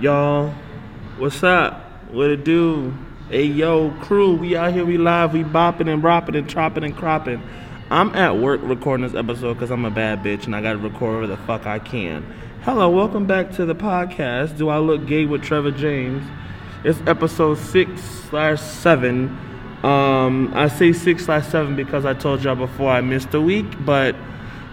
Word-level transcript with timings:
y'all. 0.00 0.48
What's 1.18 1.42
up? 1.42 1.74
What 2.10 2.30
it 2.30 2.42
do? 2.42 2.96
Hey 3.28 3.44
yo, 3.44 3.90
crew, 4.00 4.34
we 4.34 4.56
out 4.56 4.72
here, 4.72 4.86
we 4.86 4.96
live, 4.96 5.34
we 5.34 5.44
bopping 5.44 5.92
and 5.92 6.02
ropping 6.02 6.36
and 6.36 6.48
tropping 6.48 6.84
and 6.84 6.96
cropping. 6.96 7.42
I'm 7.90 8.14
at 8.14 8.38
work 8.38 8.62
recording 8.64 9.06
this 9.06 9.14
episode 9.14 9.54
because 9.54 9.70
I'm 9.70 9.84
a 9.84 9.90
bad 9.90 10.22
bitch 10.22 10.46
and 10.46 10.56
I 10.56 10.62
gotta 10.62 10.78
record 10.78 11.18
where 11.18 11.26
the 11.26 11.36
fuck 11.36 11.66
I 11.66 11.78
can. 11.80 12.24
Hello, 12.62 12.88
welcome 12.88 13.26
back 13.26 13.52
to 13.52 13.66
the 13.66 13.74
podcast. 13.74 14.56
Do 14.56 14.70
I 14.70 14.78
look 14.78 15.06
gay 15.06 15.26
with 15.26 15.42
Trevor 15.42 15.70
James? 15.70 16.24
It's 16.82 16.98
episode 17.06 17.58
six 17.58 18.00
slash 18.00 18.62
seven. 18.62 19.28
Um, 19.82 20.50
I 20.54 20.68
say 20.68 20.94
six 20.94 21.26
slash 21.26 21.46
seven 21.46 21.76
because 21.76 22.06
I 22.06 22.14
told 22.14 22.42
y'all 22.42 22.56
before 22.56 22.90
I 22.90 23.02
missed 23.02 23.34
a 23.34 23.40
week, 23.40 23.66
but 23.84 24.16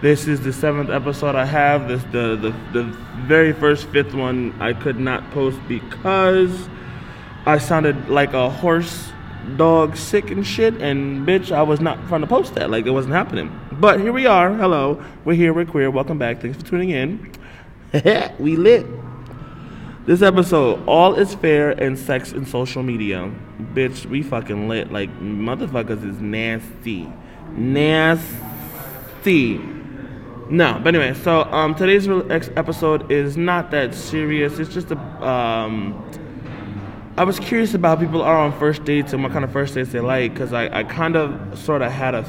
this 0.01 0.27
is 0.27 0.41
the 0.41 0.53
seventh 0.53 0.89
episode 0.91 1.35
I 1.35 1.45
have. 1.45 1.87
This 1.87 2.03
the 2.11 2.35
the 2.35 2.51
the 2.71 2.83
very 3.25 3.51
first 3.51 3.87
fifth 3.87 4.13
one 4.13 4.53
I 4.59 4.73
could 4.73 4.99
not 4.99 5.31
post 5.31 5.57
because 5.67 6.69
I 7.45 7.57
sounded 7.57 8.09
like 8.09 8.33
a 8.33 8.49
horse 8.49 9.11
dog 9.55 9.95
sick 9.95 10.29
and 10.29 10.45
shit 10.45 10.73
and 10.81 11.25
bitch 11.25 11.53
I 11.53 11.63
was 11.63 11.79
not 11.79 12.05
trying 12.09 12.19
to 12.19 12.27
post 12.27 12.55
that 12.55 12.69
like 12.69 12.85
it 12.85 12.91
wasn't 12.91 13.15
happening. 13.15 13.59
But 13.71 13.99
here 13.99 14.13
we 14.13 14.27
are. 14.27 14.53
Hello. 14.53 15.03
We're 15.25 15.33
here, 15.33 15.51
we're 15.53 15.65
queer. 15.65 15.89
Welcome 15.89 16.19
back. 16.19 16.41
Thanks 16.41 16.57
for 16.57 16.65
tuning 16.65 16.91
in. 16.91 17.31
we 18.39 18.55
lit. 18.55 18.85
This 20.05 20.21
episode, 20.21 20.87
all 20.87 21.15
is 21.15 21.33
fair 21.35 21.71
in 21.71 21.97
sex 21.97 22.31
and 22.31 22.47
social 22.47 22.83
media. 22.83 23.31
Bitch, 23.73 24.05
we 24.05 24.21
fucking 24.21 24.69
lit. 24.69 24.91
Like 24.91 25.09
motherfuckers 25.19 26.07
is 26.07 26.21
nasty. 26.21 27.11
Nasty. 27.51 28.37
No, 30.49 30.79
but 30.81 30.95
anyway, 30.95 31.13
so 31.13 31.43
um, 31.43 31.75
today's 31.75 32.07
episode 32.55 33.11
is 33.11 33.35
not 33.35 33.69
that 33.71 33.93
serious. 33.93 34.59
It's 34.59 34.73
just 34.73 34.91
a. 34.91 34.97
Um, 35.25 36.09
I 37.17 37.23
was 37.23 37.39
curious 37.39 37.73
about 37.73 37.99
people 37.99 38.21
are 38.21 38.37
on 38.37 38.57
first 38.57 38.85
dates 38.85 39.11
and 39.11 39.23
what 39.23 39.33
kind 39.33 39.43
of 39.43 39.51
first 39.51 39.73
dates 39.73 39.91
they 39.91 39.99
like 39.99 40.33
because 40.33 40.53
I, 40.53 40.79
I 40.79 40.83
kind 40.83 41.15
of 41.15 41.57
sort 41.57 41.81
of 41.81 41.91
had 41.91 42.15
a. 42.15 42.25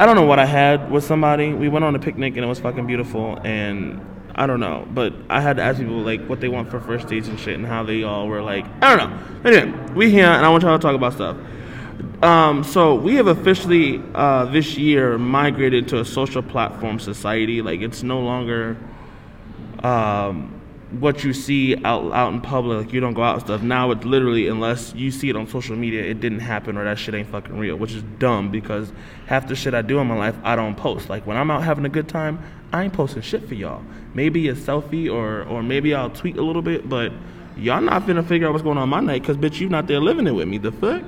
I 0.00 0.06
don't 0.06 0.16
know 0.16 0.24
what 0.24 0.40
I 0.40 0.46
had 0.46 0.90
with 0.90 1.04
somebody. 1.04 1.52
We 1.52 1.68
went 1.68 1.84
on 1.84 1.94
a 1.94 2.00
picnic 2.00 2.34
and 2.36 2.44
it 2.44 2.48
was 2.48 2.58
fucking 2.58 2.86
beautiful 2.86 3.38
and 3.44 4.04
I 4.34 4.46
don't 4.46 4.60
know, 4.60 4.88
but 4.90 5.12
I 5.28 5.40
had 5.40 5.56
to 5.58 5.62
ask 5.62 5.78
people 5.78 5.98
like 5.98 6.26
what 6.26 6.40
they 6.40 6.48
want 6.48 6.70
for 6.70 6.80
first 6.80 7.06
dates 7.06 7.28
and 7.28 7.38
shit 7.38 7.54
and 7.54 7.66
how 7.66 7.84
they 7.84 8.02
all 8.02 8.26
were 8.26 8.42
like. 8.42 8.64
I 8.80 8.96
don't 8.96 9.10
know. 9.10 9.50
Anyway, 9.50 9.92
we 9.94 10.10
here 10.10 10.26
and 10.26 10.44
I 10.44 10.48
want 10.48 10.64
y'all 10.64 10.76
to 10.76 10.82
talk 10.82 10.96
about 10.96 11.12
stuff. 11.12 11.36
Um, 12.22 12.62
so 12.62 12.94
we 12.94 13.16
have 13.16 13.26
officially 13.26 14.00
uh, 14.14 14.44
this 14.44 14.78
year 14.78 15.18
migrated 15.18 15.88
to 15.88 16.00
a 16.00 16.04
social 16.04 16.42
platform 16.42 17.00
society. 17.00 17.62
Like 17.62 17.80
it's 17.80 18.04
no 18.04 18.20
longer 18.20 18.76
um, 19.82 20.60
what 21.00 21.24
you 21.24 21.32
see 21.32 21.76
out 21.84 22.12
out 22.12 22.32
in 22.32 22.40
public. 22.40 22.86
Like 22.86 22.94
you 22.94 23.00
don't 23.00 23.14
go 23.14 23.24
out 23.24 23.34
and 23.34 23.42
stuff. 23.42 23.62
Now 23.62 23.90
it's 23.90 24.04
literally 24.04 24.46
unless 24.46 24.94
you 24.94 25.10
see 25.10 25.30
it 25.30 25.36
on 25.36 25.48
social 25.48 25.74
media, 25.74 26.04
it 26.04 26.20
didn't 26.20 26.38
happen 26.38 26.76
or 26.76 26.84
that 26.84 26.96
shit 26.96 27.14
ain't 27.14 27.28
fucking 27.28 27.58
real. 27.58 27.74
Which 27.74 27.92
is 27.92 28.04
dumb 28.20 28.52
because 28.52 28.92
half 29.26 29.48
the 29.48 29.56
shit 29.56 29.74
I 29.74 29.82
do 29.82 29.98
in 29.98 30.06
my 30.06 30.16
life 30.16 30.36
I 30.44 30.54
don't 30.54 30.76
post. 30.76 31.08
Like 31.08 31.26
when 31.26 31.36
I'm 31.36 31.50
out 31.50 31.64
having 31.64 31.84
a 31.86 31.90
good 31.90 32.08
time, 32.08 32.40
I 32.72 32.84
ain't 32.84 32.92
posting 32.92 33.22
shit 33.22 33.48
for 33.48 33.54
y'all. 33.54 33.82
Maybe 34.14 34.48
a 34.48 34.54
selfie 34.54 35.12
or 35.12 35.42
or 35.44 35.64
maybe 35.64 35.92
I'll 35.92 36.10
tweet 36.10 36.36
a 36.36 36.42
little 36.42 36.62
bit, 36.62 36.88
but 36.88 37.12
y'all 37.56 37.80
not 37.80 38.02
finna 38.02 38.24
figure 38.24 38.46
out 38.46 38.52
what's 38.52 38.62
going 38.62 38.78
on 38.78 38.88
my 38.88 39.00
night 39.00 39.22
because 39.22 39.36
bitch 39.36 39.58
you 39.58 39.68
not 39.68 39.88
there 39.88 39.98
living 39.98 40.28
it 40.28 40.32
with 40.32 40.46
me. 40.46 40.58
The 40.58 40.70
fuck. 40.70 41.02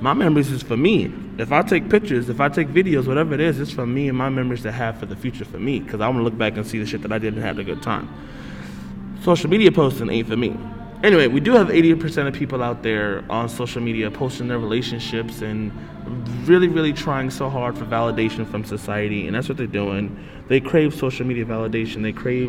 My 0.00 0.14
memories 0.14 0.50
is 0.50 0.62
for 0.62 0.76
me. 0.76 1.12
If 1.38 1.50
I 1.50 1.62
take 1.62 1.88
pictures, 1.88 2.28
if 2.28 2.40
I 2.40 2.48
take 2.48 2.68
videos, 2.68 3.06
whatever 3.06 3.34
it 3.34 3.40
is, 3.40 3.58
it's 3.58 3.72
for 3.72 3.86
me 3.86 4.08
and 4.08 4.16
my 4.16 4.28
memories 4.28 4.62
to 4.62 4.72
have 4.72 4.98
for 4.98 5.06
the 5.06 5.16
future 5.16 5.44
for 5.44 5.58
me. 5.58 5.80
Because 5.80 6.00
I 6.00 6.06
want 6.06 6.18
to 6.18 6.22
look 6.22 6.38
back 6.38 6.56
and 6.56 6.66
see 6.66 6.78
the 6.78 6.86
shit 6.86 7.02
that 7.02 7.12
I 7.12 7.18
did 7.18 7.34
and 7.34 7.42
have 7.42 7.58
a 7.58 7.64
good 7.64 7.82
time. 7.82 8.08
Social 9.22 9.50
media 9.50 9.72
posting 9.72 10.08
ain't 10.08 10.28
for 10.28 10.36
me. 10.36 10.56
Anyway, 11.02 11.26
we 11.28 11.40
do 11.40 11.52
have 11.52 11.68
80% 11.68 12.26
of 12.26 12.34
people 12.34 12.62
out 12.62 12.82
there 12.82 13.24
on 13.30 13.48
social 13.48 13.80
media 13.80 14.10
posting 14.10 14.48
their 14.48 14.58
relationships 14.58 15.42
and 15.42 15.72
really, 16.48 16.68
really 16.68 16.92
trying 16.92 17.30
so 17.30 17.48
hard 17.48 17.76
for 17.76 17.84
validation 17.84 18.48
from 18.48 18.64
society. 18.64 19.26
And 19.26 19.34
that's 19.34 19.48
what 19.48 19.58
they're 19.58 19.66
doing. 19.66 20.16
They 20.48 20.60
crave 20.60 20.94
social 20.94 21.26
media 21.26 21.44
validation. 21.44 22.02
They 22.02 22.12
crave 22.12 22.48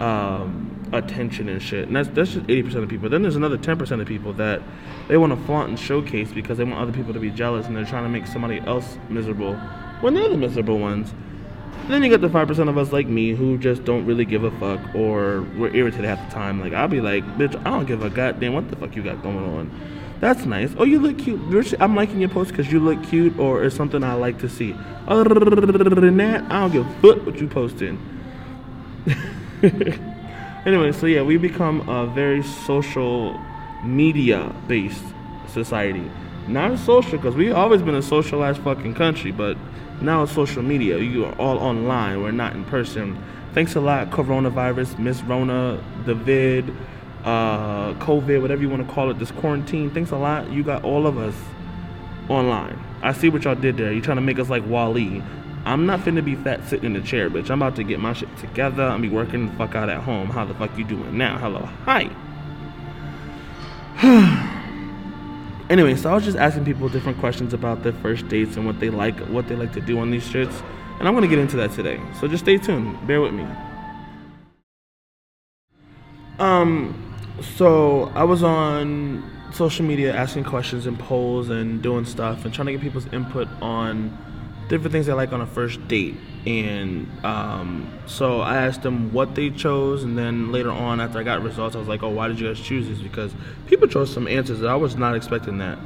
um, 0.00 0.83
attention 0.98 1.48
and 1.48 1.62
shit. 1.62 1.86
And 1.86 1.96
that's 1.96 2.08
that's 2.08 2.32
just 2.32 2.46
80% 2.46 2.76
of 2.82 2.88
people. 2.88 3.08
Then 3.08 3.22
there's 3.22 3.36
another 3.36 3.58
10% 3.58 4.00
of 4.00 4.06
people 4.06 4.32
that 4.34 4.62
they 5.08 5.16
want 5.16 5.38
to 5.38 5.46
flaunt 5.46 5.68
and 5.68 5.78
showcase 5.78 6.32
because 6.32 6.58
they 6.58 6.64
want 6.64 6.80
other 6.80 6.92
people 6.92 7.12
to 7.12 7.20
be 7.20 7.30
jealous 7.30 7.66
and 7.66 7.76
they're 7.76 7.84
trying 7.84 8.04
to 8.04 8.08
make 8.08 8.26
somebody 8.26 8.60
else 8.60 8.98
miserable 9.08 9.54
when 10.00 10.14
they're 10.14 10.28
the 10.28 10.36
miserable 10.36 10.78
ones. 10.78 11.12
Then 11.88 12.02
you 12.02 12.08
got 12.08 12.22
the 12.22 12.28
5% 12.28 12.68
of 12.70 12.78
us 12.78 12.92
like 12.92 13.06
me 13.06 13.34
who 13.34 13.58
just 13.58 13.84
don't 13.84 14.06
really 14.06 14.24
give 14.24 14.42
a 14.42 14.50
fuck 14.52 14.94
or 14.94 15.42
we're 15.58 15.74
irritated 15.74 16.06
half 16.06 16.26
the 16.28 16.34
time. 16.34 16.58
Like, 16.58 16.72
I'll 16.72 16.88
be 16.88 17.02
like, 17.02 17.24
bitch, 17.36 17.54
I 17.60 17.70
don't 17.70 17.84
give 17.84 18.02
a 18.02 18.08
goddamn 18.08 18.54
what 18.54 18.70
the 18.70 18.76
fuck 18.76 18.96
you 18.96 19.02
got 19.02 19.22
going 19.22 19.36
on. 19.36 19.70
That's 20.20 20.46
nice. 20.46 20.72
Oh, 20.78 20.84
you 20.84 20.98
look 20.98 21.18
cute. 21.18 21.74
I'm 21.80 21.94
liking 21.94 22.20
your 22.20 22.30
post 22.30 22.50
because 22.52 22.72
you 22.72 22.80
look 22.80 23.02
cute 23.04 23.38
or 23.38 23.64
it's 23.64 23.76
something 23.76 24.02
I 24.02 24.14
like 24.14 24.38
to 24.38 24.48
see. 24.48 24.74
Other 25.06 25.34
than 25.34 26.16
that, 26.16 26.44
I 26.50 26.60
don't 26.60 26.72
give 26.72 26.86
a 26.86 26.94
fuck 27.02 27.26
what 27.26 27.38
you 27.38 27.48
posting. 27.48 27.98
anyway, 30.66 30.92
so 30.92 31.06
yeah, 31.06 31.22
we 31.22 31.36
become 31.36 31.88
a 31.88 32.06
very 32.06 32.42
social 32.42 33.40
media 33.82 34.54
based 34.66 35.04
society. 35.48 36.10
Not 36.48 36.78
social, 36.78 37.12
because 37.12 37.34
we've 37.34 37.54
always 37.54 37.82
been 37.82 37.94
a 37.94 38.02
socialized 38.02 38.60
fucking 38.62 38.94
country, 38.94 39.32
but 39.32 39.56
now 40.00 40.22
it's 40.24 40.32
social 40.32 40.62
media. 40.62 40.98
You 40.98 41.24
are 41.24 41.34
all 41.38 41.58
online. 41.58 42.22
We're 42.22 42.32
not 42.32 42.54
in 42.54 42.64
person. 42.64 43.22
Thanks 43.54 43.76
a 43.76 43.80
lot, 43.80 44.10
coronavirus, 44.10 44.98
Miss 44.98 45.22
Rona, 45.22 45.82
the 46.04 46.14
vid, 46.14 46.70
uh, 47.24 47.94
COVID, 47.94 48.42
whatever 48.42 48.60
you 48.60 48.68
want 48.68 48.86
to 48.86 48.92
call 48.92 49.10
it, 49.10 49.18
this 49.18 49.30
quarantine. 49.30 49.90
Thanks 49.90 50.10
a 50.10 50.16
lot. 50.16 50.50
You 50.50 50.62
got 50.62 50.84
all 50.84 51.06
of 51.06 51.16
us 51.16 51.34
online. 52.28 52.78
I 53.02 53.12
see 53.12 53.28
what 53.28 53.44
y'all 53.44 53.54
did 53.54 53.76
there. 53.76 53.92
You're 53.92 54.02
trying 54.02 54.16
to 54.16 54.22
make 54.22 54.38
us 54.38 54.50
like 54.50 54.66
WALL-E. 54.66 55.22
I'm 55.66 55.86
not 55.86 56.00
finna 56.00 56.22
be 56.22 56.34
fat 56.34 56.64
sitting 56.68 56.94
in 56.94 56.96
a 56.96 57.02
chair, 57.02 57.30
bitch. 57.30 57.50
I'm 57.50 57.62
about 57.62 57.76
to 57.76 57.84
get 57.84 57.98
my 57.98 58.12
shit 58.12 58.34
together. 58.36 58.82
I'm 58.82 59.00
be 59.00 59.08
working 59.08 59.48
the 59.48 59.52
fuck 59.54 59.74
out 59.74 59.88
at 59.88 60.02
home. 60.02 60.28
How 60.28 60.44
the 60.44 60.54
fuck 60.54 60.76
you 60.76 60.84
doing 60.84 61.16
now? 61.16 61.38
Hello. 61.38 61.66
Hi. 61.86 62.10
anyway, 65.70 65.94
so 65.96 66.10
I 66.10 66.14
was 66.14 66.24
just 66.24 66.36
asking 66.36 66.66
people 66.66 66.90
different 66.90 67.18
questions 67.18 67.54
about 67.54 67.82
their 67.82 67.94
first 67.94 68.28
dates 68.28 68.56
and 68.56 68.66
what 68.66 68.78
they 68.78 68.90
like, 68.90 69.18
what 69.28 69.48
they 69.48 69.56
like 69.56 69.72
to 69.72 69.80
do 69.80 69.98
on 69.98 70.10
these 70.10 70.28
shits, 70.28 70.62
and 70.98 71.08
I'm 71.08 71.14
gonna 71.14 71.28
get 71.28 71.38
into 71.38 71.56
that 71.56 71.72
today. 71.72 71.98
So 72.20 72.28
just 72.28 72.44
stay 72.44 72.58
tuned. 72.58 73.06
Bear 73.06 73.22
with 73.22 73.32
me. 73.32 73.46
Um, 76.38 77.14
so 77.56 78.12
I 78.14 78.24
was 78.24 78.42
on 78.42 79.30
social 79.52 79.86
media 79.86 80.14
asking 80.14 80.44
questions 80.44 80.86
and 80.86 80.98
polls 80.98 81.48
and 81.48 81.80
doing 81.80 82.04
stuff 82.04 82.44
and 82.44 82.52
trying 82.52 82.66
to 82.66 82.72
get 82.72 82.80
people's 82.80 83.06
input 83.12 83.48
on 83.62 84.16
different 84.68 84.92
things 84.92 85.06
they 85.06 85.12
like 85.12 85.32
on 85.32 85.40
a 85.40 85.46
first 85.46 85.86
date. 85.88 86.16
And 86.46 87.08
um, 87.24 87.90
so 88.06 88.40
I 88.40 88.56
asked 88.56 88.82
them 88.82 89.12
what 89.12 89.34
they 89.34 89.48
chose, 89.50 90.04
and 90.04 90.16
then 90.18 90.52
later 90.52 90.70
on, 90.70 91.00
after 91.00 91.18
I 91.18 91.22
got 91.22 91.42
results, 91.42 91.74
I 91.74 91.78
was 91.78 91.88
like, 91.88 92.02
"Oh, 92.02 92.10
why 92.10 92.28
did 92.28 92.38
you 92.38 92.48
guys 92.48 92.60
choose 92.60 92.86
this?" 92.86 92.98
Because 92.98 93.34
people 93.66 93.88
chose 93.88 94.12
some 94.12 94.28
answers 94.28 94.60
that 94.60 94.68
I 94.68 94.76
was 94.76 94.96
not 94.96 95.14
expecting 95.14 95.58
that. 95.58 95.78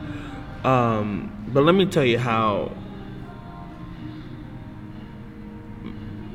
Um, 0.65 1.47
but 1.53 1.63
let 1.63 1.77
me 1.77 1.87
tell 1.87 2.05
you 2.05 2.19
how 2.19 2.73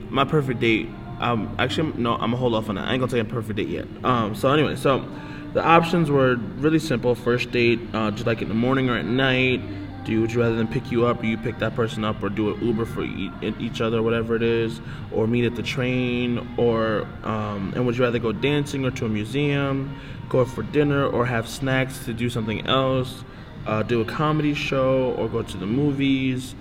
my 0.09 0.23
perfect 0.23 0.61
date. 0.61 0.87
Um, 1.19 1.53
actually, 1.59 1.91
no, 1.97 2.13
I'm 2.13 2.19
gonna 2.19 2.37
hold 2.37 2.55
off 2.55 2.69
on 2.69 2.75
that. 2.75 2.87
I 2.87 2.93
ain't 2.93 3.01
gonna 3.01 3.09
tell 3.09 3.17
you 3.17 3.25
a 3.25 3.27
perfect 3.27 3.57
date 3.57 3.67
yet. 3.67 3.87
Um, 4.05 4.35
so 4.35 4.53
anyway, 4.53 4.77
so 4.77 5.05
the 5.53 5.63
options 5.63 6.09
were 6.09 6.35
really 6.35 6.79
simple. 6.79 7.13
First 7.13 7.51
date, 7.51 7.79
uh, 7.93 8.11
just 8.11 8.25
like 8.25 8.41
in 8.41 8.47
the 8.47 8.55
morning 8.55 8.89
or 8.89 8.97
at 8.97 9.05
night 9.05 9.61
do 10.03 10.11
you, 10.11 10.21
would 10.21 10.31
you 10.31 10.41
rather 10.41 10.55
than 10.55 10.67
pick 10.67 10.91
you 10.91 11.05
up 11.05 11.21
or 11.21 11.25
you 11.25 11.37
pick 11.37 11.59
that 11.59 11.75
person 11.75 12.03
up 12.03 12.21
or 12.21 12.29
do 12.29 12.53
an 12.53 12.65
Uber 12.65 12.85
for 12.85 13.03
each 13.03 13.81
other, 13.81 14.03
whatever 14.03 14.35
it 14.35 14.43
is, 14.43 14.81
or 15.11 15.27
meet 15.27 15.45
at 15.45 15.55
the 15.55 15.63
train, 15.63 16.55
or 16.57 17.07
um, 17.23 17.73
and 17.75 17.85
would 17.85 17.97
you 17.97 18.03
rather 18.03 18.19
go 18.19 18.31
dancing 18.31 18.85
or 18.85 18.91
to 18.91 19.05
a 19.05 19.09
museum, 19.09 19.97
go 20.29 20.43
for 20.45 20.63
dinner 20.63 21.05
or 21.05 21.25
have 21.25 21.47
snacks 21.47 22.05
to 22.05 22.13
do 22.13 22.29
something 22.29 22.65
else, 22.67 23.23
uh, 23.65 23.83
do 23.83 24.01
a 24.01 24.05
comedy 24.05 24.53
show 24.53 25.13
or 25.17 25.29
go 25.29 25.41
to 25.41 25.57
the 25.57 25.65
movies? 25.65 26.55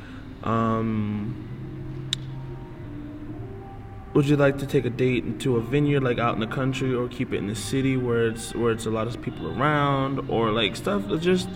Um, 0.45 1.49
would 4.15 4.27
you 4.27 4.37
like 4.37 4.59
to 4.59 4.67
take 4.67 4.85
a 4.85 4.91
date 4.91 5.41
to 5.41 5.57
a 5.57 5.61
vineyard 5.61 6.03
like 6.03 6.19
out 6.19 6.35
in 6.35 6.41
the 6.41 6.47
country 6.47 6.95
or 6.95 7.09
keep 7.09 7.33
it 7.33 7.39
in 7.39 7.47
the 7.47 7.55
city 7.55 7.97
where 7.97 8.27
it's 8.27 8.55
where 8.55 8.71
it's 8.71 8.85
a 8.85 8.91
lot 8.91 9.07
of 9.07 9.21
people 9.23 9.59
around 9.59 10.31
or 10.31 10.51
like 10.51 10.77
stuff 10.77 11.03
just 11.21 11.49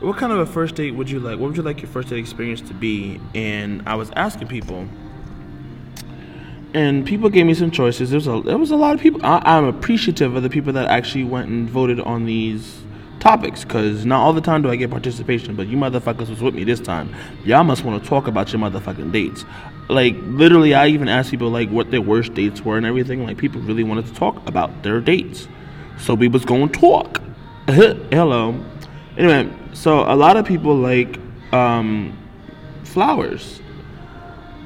what 0.00 0.16
kind 0.16 0.32
of 0.32 0.38
a 0.38 0.46
first 0.46 0.76
date 0.76 0.92
would 0.92 1.10
you 1.10 1.18
like? 1.20 1.38
What 1.38 1.48
would 1.48 1.56
you 1.56 1.62
like 1.62 1.82
your 1.82 1.90
first 1.90 2.08
date 2.08 2.18
experience 2.18 2.60
to 2.62 2.74
be? 2.74 3.20
And 3.34 3.82
I 3.86 3.94
was 3.96 4.10
asking 4.14 4.48
people, 4.48 4.86
and 6.74 7.06
people 7.06 7.28
gave 7.30 7.46
me 7.46 7.54
some 7.54 7.70
choices. 7.70 8.10
There 8.10 8.18
was 8.18 8.26
a 8.26 8.40
there 8.44 8.58
was 8.58 8.70
a 8.70 8.76
lot 8.76 8.94
of 8.94 9.00
people. 9.00 9.24
I, 9.24 9.40
I'm 9.44 9.64
appreciative 9.64 10.36
of 10.36 10.42
the 10.42 10.50
people 10.50 10.72
that 10.74 10.88
actually 10.88 11.24
went 11.24 11.48
and 11.48 11.68
voted 11.68 12.00
on 12.00 12.26
these 12.26 12.82
topics 13.18 13.64
because 13.64 14.06
not 14.06 14.20
all 14.20 14.32
the 14.32 14.40
time 14.40 14.62
do 14.62 14.70
I 14.70 14.76
get 14.76 14.90
participation, 14.90 15.56
but 15.56 15.66
you 15.66 15.76
motherfuckers 15.76 16.28
was 16.28 16.40
with 16.40 16.54
me 16.54 16.62
this 16.62 16.80
time. 16.80 17.12
Y'all 17.44 17.64
must 17.64 17.84
want 17.84 18.02
to 18.02 18.08
talk 18.08 18.28
about 18.28 18.52
your 18.52 18.60
motherfucking 18.60 19.10
dates. 19.10 19.44
like 19.88 20.14
literally, 20.22 20.74
I 20.74 20.88
even 20.88 21.08
asked 21.08 21.30
people 21.30 21.50
like 21.50 21.70
what 21.70 21.90
their 21.90 22.02
worst 22.02 22.34
dates 22.34 22.64
were 22.64 22.76
and 22.76 22.86
everything. 22.86 23.24
Like 23.24 23.36
people 23.36 23.60
really 23.62 23.84
wanted 23.84 24.06
to 24.06 24.14
talk 24.14 24.46
about 24.46 24.84
their 24.84 25.00
dates, 25.00 25.48
so 25.98 26.14
we 26.14 26.28
was 26.28 26.44
going 26.44 26.68
to 26.68 26.78
talk. 26.78 27.20
Hello. 27.66 28.54
Anyway, 29.16 29.52
so 29.78 30.00
a 30.00 30.16
lot 30.16 30.36
of 30.36 30.44
people 30.44 30.74
like 30.74 31.20
um, 31.52 32.18
flowers. 32.82 33.60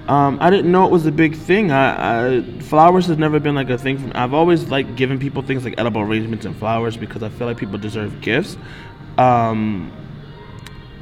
Um, 0.09 0.39
I 0.41 0.49
didn't 0.49 0.73
know 0.73 0.87
it 0.87 0.91
was 0.91 1.05
a 1.05 1.13
big 1.13 1.37
thing. 1.37 1.71
I, 1.71 2.39
I, 2.39 2.43
flowers 2.61 3.09
has 3.09 3.19
never 3.19 3.39
been 3.39 3.55
like 3.55 3.69
a 3.69 3.77
thing. 3.77 3.99
For, 3.99 4.17
I've 4.17 4.33
always 4.33 4.69
like 4.71 4.97
given 4.97 5.19
people 5.19 5.43
things 5.43 5.65
like 5.65 5.75
edible 5.77 6.01
arrangements 6.01 6.47
and 6.47 6.57
flowers 6.57 6.97
because 6.97 7.23
I 7.23 7.29
feel 7.29 7.47
like 7.47 7.59
people 7.59 7.77
deserve 7.77 8.23
gifts. 8.23 8.57
Um, 9.19 9.93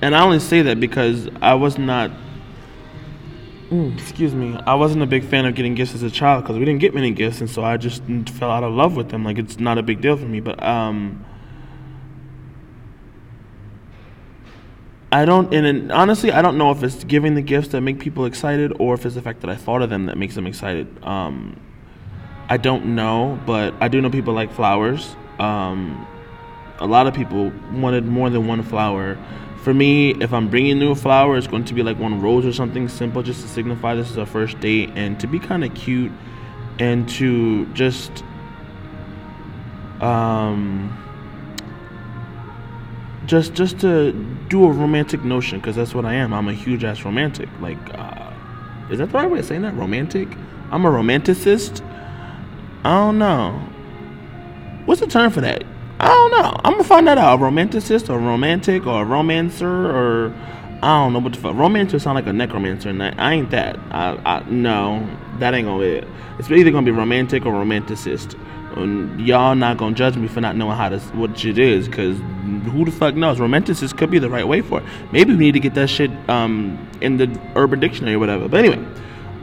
and 0.03 0.17
I 0.17 0.25
only 0.25 0.41
say 0.41 0.63
that 0.63 0.81
because 0.81 1.29
I 1.41 1.55
was 1.55 1.79
not. 1.79 2.11
Mm, 3.71 3.97
excuse 3.97 4.35
me. 4.35 4.59
I 4.67 4.75
wasn't 4.75 5.05
a 5.05 5.07
big 5.07 5.25
fan 5.25 5.47
of 5.47 5.55
getting 5.55 5.77
gifts 5.77 5.95
as 5.95 6.03
a 6.03 6.11
child 6.11 6.43
because 6.43 6.59
we 6.59 6.65
didn't 6.65 6.81
get 6.81 6.95
many 6.95 7.13
gifts, 7.13 7.41
and 7.41 7.49
so 7.49 7.63
I 7.63 7.77
just 7.77 8.03
fell 8.33 8.51
out 8.51 8.65
of 8.65 8.73
love 8.73 8.97
with 8.97 9.11
them. 9.11 9.25
Like 9.25 9.39
it's 9.39 9.61
not 9.61 9.79
a 9.79 9.85
big 9.85 10.01
deal 10.01 10.17
for 10.17 10.27
me, 10.27 10.41
but 10.41 10.61
um, 10.61 11.25
I 15.13 15.25
don't, 15.25 15.53
and, 15.53 15.67
and 15.67 15.93
honestly, 15.93 16.31
I 16.31 16.41
don't 16.41 16.57
know 16.57 16.71
if 16.71 16.83
it's 16.85 17.03
giving 17.03 17.35
the 17.35 17.43
gifts 17.43 17.69
that 17.69 17.81
make 17.81 17.99
people 17.99 18.27
excited 18.27 18.73
or 18.79 18.95
if 18.95 19.05
it's 19.05 19.17
the 19.17 19.23
fact 19.23 19.41
that 19.41 19.51
I 19.51 19.57
thought 19.57 19.83
of 19.83 19.91
them 19.91 20.07
that 20.07 20.17
makes 20.17 20.37
them 20.37 20.47
excited. 20.47 20.87
Um, 21.05 21.61
I 22.49 22.57
don't 22.57 22.95
know, 22.95 23.41
but 23.45 23.75
I 23.81 23.89
do 23.89 24.01
know 24.01 24.11
people 24.11 24.35
like 24.35 24.53
flowers. 24.53 25.17
Um, 25.41 26.07
a 26.79 26.87
lot 26.87 27.07
of 27.07 27.15
people 27.15 27.53
wanted 27.73 28.07
more 28.07 28.31
than 28.31 28.47
one 28.47 28.63
flower. 28.63 29.19
For 29.63 29.75
me, 29.75 30.11
if 30.23 30.33
I'm 30.33 30.49
bringing 30.49 30.79
new 30.79 30.95
flower, 30.95 31.37
it's 31.37 31.47
going 31.47 31.65
to 31.65 31.75
be 31.75 31.83
like 31.83 31.99
one 31.99 32.21
rose 32.21 32.47
or 32.47 32.53
something 32.53 32.89
simple 32.89 33.23
just 33.23 33.43
to 33.43 33.49
signify 33.49 33.95
this 33.95 34.11
is 34.11 34.17
our 34.17 34.27
first 34.27 34.59
date 34.61 34.91
and 34.95 35.19
to 35.21 35.27
be 35.27 35.39
kind 35.39 35.65
of 35.65 35.75
cute 35.75 36.13
and 36.79 37.09
to 37.11 37.67
just 37.75 38.25
um 40.01 40.97
just 43.31 43.55
just 43.55 43.79
to 43.79 44.11
do 44.49 44.65
a 44.65 44.73
romantic 44.73 45.23
notion 45.23 45.61
because 45.61 45.77
that's 45.77 45.95
what 45.95 46.05
I 46.05 46.15
am. 46.15 46.35
I'm 46.35 46.49
a 46.49 46.53
huge 46.53 46.83
ass 46.83 47.05
romantic. 47.05 47.49
Like, 47.61 47.79
uh, 47.97 48.33
is 48.91 48.99
that 48.99 49.13
the 49.13 49.19
right 49.19 49.31
way 49.31 49.39
of 49.39 49.45
saying 49.45 49.63
that? 49.63 49.75
Romantic? 49.77 50.27
I'm 50.73 50.85
a 50.85 50.91
romanticist. 50.91 51.81
I 52.85 52.91
don't 52.91 53.19
know. 53.19 53.53
What's 54.85 55.01
the 55.01 55.07
term 55.07 55.31
for 55.31 55.43
that? 55.43 55.63
I 56.01 56.09
don't 56.09 56.31
know. 56.33 56.57
I'm 56.65 56.73
gonna 56.73 56.83
find 56.83 57.07
that 57.07 57.19
out. 57.19 57.39
A 57.39 57.43
romanticist 57.43 58.11
or 58.11 58.19
romantic 58.19 58.85
or 58.85 59.03
a 59.03 59.05
romancer 59.05 59.69
or 59.69 60.35
I 60.83 60.99
don't 60.99 61.13
know 61.13 61.21
what 61.21 61.33
the 61.33 61.39
fuck. 61.39 61.55
Romancer 61.55 62.01
sound 62.01 62.17
like 62.17 62.27
a 62.27 62.33
necromancer, 62.33 62.89
and 62.89 63.01
I, 63.01 63.15
I 63.17 63.35
ain't 63.35 63.51
that. 63.51 63.79
I, 63.93 64.19
I 64.25 64.43
no, 64.51 65.09
that 65.39 65.55
ain't 65.55 65.69
gonna 65.69 65.85
be 65.85 65.91
it. 65.99 66.09
It's 66.41 66.51
either 66.51 66.73
gonna 66.73 66.85
be 66.85 66.91
romantic 66.91 67.47
or 67.47 67.53
romanticist. 67.53 68.37
And 68.77 69.27
y'all 69.27 69.55
not 69.55 69.77
gonna 69.77 69.95
judge 69.95 70.17
me 70.17 70.29
for 70.29 70.41
not 70.41 70.57
knowing 70.57 70.77
how 70.77 70.89
to 70.89 70.99
what 71.17 71.39
shit 71.39 71.59
is, 71.59 71.89
cause 71.89 72.17
who 72.71 72.85
the 72.85 72.91
fuck 72.91 73.15
knows? 73.15 73.39
Romanticist 73.39 73.97
could 73.97 74.11
be 74.11 74.19
the 74.19 74.31
right 74.31 74.47
way 74.47 74.61
for 74.61 74.81
it. 74.81 74.87
Maybe 75.13 75.33
we 75.33 75.39
need 75.39 75.53
to 75.53 75.61
get 75.61 75.75
that 75.75 75.89
shit 75.89 76.11
um, 76.29 76.89
in 77.01 77.17
the 77.17 77.41
Urban 77.57 77.81
Dictionary 77.81 78.15
or 78.15 78.19
whatever. 78.19 78.49
But 78.49 78.65
anyway, 78.65 78.85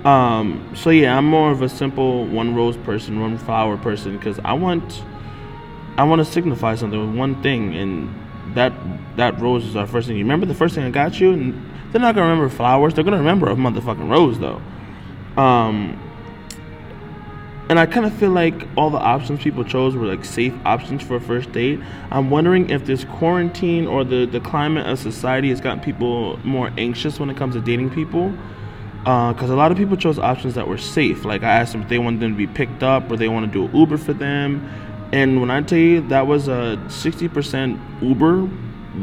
um, 0.05 0.71
so 0.75 0.89
yeah, 0.89 1.17
I'm 1.17 1.25
more 1.25 1.51
of 1.51 1.61
a 1.61 1.69
simple 1.69 2.25
one 2.25 2.55
rose 2.55 2.77
person, 2.77 3.19
one 3.19 3.37
flower 3.37 3.77
person, 3.77 4.17
because 4.17 4.39
I 4.43 4.53
want, 4.53 5.03
I 5.97 6.03
want 6.03 6.19
to 6.19 6.25
signify 6.25 6.75
something 6.75 6.99
with 6.99 7.17
one 7.17 7.41
thing, 7.41 7.75
and 7.75 8.13
that 8.55 8.73
that 9.17 9.39
rose 9.39 9.65
is 9.65 9.75
our 9.75 9.87
first 9.87 10.07
thing. 10.07 10.17
You 10.17 10.23
remember 10.23 10.45
the 10.45 10.55
first 10.55 10.75
thing 10.75 10.83
I 10.83 10.89
got 10.89 11.19
you, 11.19 11.33
and 11.33 11.53
they're 11.91 12.01
not 12.01 12.15
gonna 12.15 12.29
remember 12.29 12.49
flowers. 12.49 12.93
They're 12.93 13.03
gonna 13.03 13.17
remember 13.17 13.49
a 13.49 13.55
motherfucking 13.55 14.09
rose 14.09 14.39
though. 14.39 14.61
Um, 15.41 15.99
and 17.69 17.77
I 17.77 17.85
kind 17.85 18.05
of 18.05 18.13
feel 18.13 18.29
like 18.29 18.65
all 18.77 18.89
the 18.89 18.97
options 18.97 19.41
people 19.41 19.65
chose 19.65 19.95
were 19.95 20.05
like 20.05 20.23
safe 20.23 20.53
options 20.63 21.03
for 21.03 21.17
a 21.17 21.21
first 21.21 21.51
date. 21.51 21.79
I'm 22.11 22.29
wondering 22.29 22.69
if 22.69 22.85
this 22.85 23.03
quarantine 23.03 23.87
or 23.87 24.05
the, 24.05 24.25
the 24.25 24.39
climate 24.39 24.87
of 24.87 24.99
society 24.99 25.49
has 25.49 25.59
gotten 25.59 25.81
people 25.81 26.37
more 26.45 26.71
anxious 26.77 27.19
when 27.19 27.29
it 27.29 27.35
comes 27.35 27.55
to 27.55 27.61
dating 27.61 27.89
people. 27.89 28.33
Because 28.99 29.49
uh, 29.49 29.53
a 29.53 29.55
lot 29.55 29.71
of 29.71 29.77
people 29.77 29.97
chose 29.97 30.17
options 30.17 30.55
that 30.55 30.67
were 30.67 30.77
safe. 30.77 31.25
Like 31.25 31.43
I 31.43 31.49
asked 31.49 31.73
them 31.73 31.81
if 31.81 31.89
they 31.89 31.99
wanted 31.99 32.21
them 32.21 32.31
to 32.31 32.37
be 32.37 32.47
picked 32.47 32.83
up 32.83 33.11
or 33.11 33.17
they 33.17 33.27
want 33.27 33.51
to 33.51 33.67
do 33.67 33.77
Uber 33.77 33.97
for 33.97 34.13
them. 34.13 34.69
And 35.11 35.41
when 35.41 35.51
I 35.51 35.61
tell 35.61 35.77
you 35.77 36.07
that 36.07 36.25
was 36.25 36.47
a 36.47 36.77
60% 36.87 38.01
Uber 38.01 38.49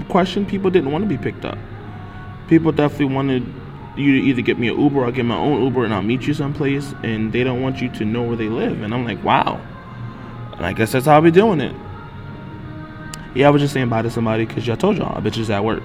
question, 0.09 0.47
people 0.47 0.71
didn't 0.71 0.91
want 0.91 1.05
to 1.05 1.09
be 1.09 1.19
picked 1.19 1.45
up. 1.45 1.59
People 2.49 2.73
definitely 2.73 3.15
wanted 3.15 3.47
you 3.97 4.13
either 4.15 4.43
get 4.43 4.59
me 4.59 4.69
an 4.69 4.81
Uber 4.81 5.01
or 5.01 5.05
I'll 5.07 5.13
get 5.13 5.25
my 5.25 5.37
own 5.37 5.63
Uber 5.63 5.85
and 5.85 5.95
I'll 5.95 6.03
meet 6.03 6.27
you 6.27 6.35
someplace 6.35 6.95
and 7.03 7.33
they 7.33 7.45
don't 7.45 7.63
want 7.63 7.81
you 7.81 7.89
to 7.91 8.05
know 8.05 8.23
where 8.23 8.37
they 8.37 8.49
live. 8.49 8.83
And 8.83 8.93
I'm 8.93 9.05
like, 9.05 9.23
wow. 9.23 9.61
And 10.57 10.67
I 10.67 10.73
guess 10.73 10.93
that's 10.93 11.07
how 11.07 11.15
I'll 11.15 11.21
be 11.21 11.31
doing 11.31 11.61
it. 11.61 11.75
Yeah, 13.35 13.49
I 13.49 13.51
was 13.51 13.63
just 13.63 13.75
saying 13.75 13.89
bye 13.89 14.03
to 14.03 14.11
somebody 14.11 14.47
because 14.47 14.69
I 14.69 14.75
told 14.77 14.97
y'all, 14.97 15.21
bitches 15.21 15.51
at 15.51 15.65
work. 15.65 15.83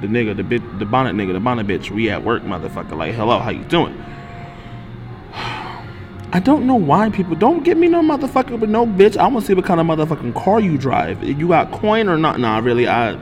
The 0.00 0.06
nigga, 0.06 0.36
the 0.36 0.42
bit, 0.42 0.78
the 0.78 0.84
bonnet 0.84 1.14
nigga, 1.14 1.32
the 1.32 1.40
bonnet 1.40 1.66
bitch, 1.66 1.90
we 1.90 2.10
at 2.10 2.24
work, 2.24 2.42
motherfucker. 2.42 2.96
Like, 2.96 3.14
hello, 3.14 3.38
how 3.38 3.50
you 3.50 3.64
doing? 3.64 3.96
I 5.34 6.40
don't 6.40 6.66
know 6.66 6.74
why 6.74 7.10
people 7.10 7.36
don't 7.36 7.62
get 7.62 7.76
me 7.76 7.88
no 7.88 8.00
motherfucker 8.00 8.58
but 8.58 8.70
no 8.70 8.86
bitch. 8.86 9.18
I 9.18 9.26
want 9.26 9.44
to 9.44 9.46
see 9.46 9.54
what 9.54 9.66
kind 9.66 9.80
of 9.80 9.86
motherfucking 9.86 10.34
car 10.34 10.60
you 10.60 10.78
drive. 10.78 11.22
You 11.22 11.48
got 11.48 11.70
coin 11.70 12.08
or 12.08 12.16
not? 12.16 12.40
Nah, 12.40 12.58
really, 12.58 12.88
I 12.88 13.18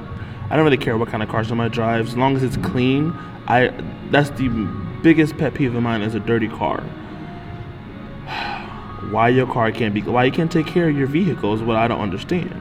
I 0.50 0.56
don't 0.56 0.64
really 0.64 0.76
care 0.76 0.99
what 0.99 1.08
kind 1.08 1.23
of 1.23 1.29
car 1.29 1.44
somebody 1.44 1.73
drives 1.73 2.11
as 2.11 2.17
long 2.17 2.37
as 2.37 2.43
it's 2.43 2.56
clean. 2.56 3.12
I 3.47 3.69
that's 4.11 4.31
the 4.31 4.49
biggest 5.02 5.38
pet 5.38 5.55
peeve 5.55 5.75
of 5.75 5.82
mine 5.82 6.02
is 6.02 6.17
a 6.17 6.20
dirty 6.20 6.49
car. 6.49 6.81
why 9.11 9.29
your 9.29 9.47
car 9.47 9.70
can't 9.70 9.94
be 9.94 10.02
why 10.02 10.25
you 10.25 10.32
can't 10.32 10.50
take 10.50 10.67
care 10.67 10.88
of 10.88 10.97
your 10.97 11.06
vehicle 11.06 11.55
is 11.55 11.62
what 11.62 11.76
I 11.76 11.87
don't 11.87 12.00
understand. 12.00 12.61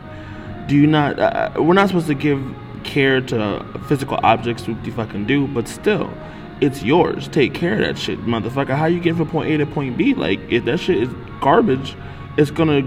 Do 0.68 0.76
you 0.76 0.86
not? 0.86 1.18
Uh, 1.18 1.52
we're 1.58 1.74
not 1.74 1.88
supposed 1.88 2.06
to 2.08 2.14
give 2.14 2.40
care 2.84 3.22
to 3.22 3.66
physical 3.88 4.20
objects. 4.22 4.68
What 4.68 4.86
you 4.86 4.92
fucking 4.92 5.26
do, 5.26 5.48
but 5.48 5.68
still, 5.68 6.14
it's 6.62 6.84
yours. 6.84 7.28
Take 7.28 7.56
care 7.56 7.74
of 7.74 7.80
that 7.80 7.98
shit, 7.98 8.20
motherfucker. 8.20 8.76
How 8.76 8.86
you 8.86 9.00
get 9.00 9.16
from 9.16 9.30
point 9.30 9.50
A 9.50 9.58
to 9.58 9.66
point 9.66 9.98
B? 9.98 10.14
Like 10.14 10.40
if 10.52 10.66
that 10.66 10.80
shit 10.80 10.98
is 10.98 11.10
garbage, 11.42 11.96
it's 12.38 12.52
gonna 12.52 12.84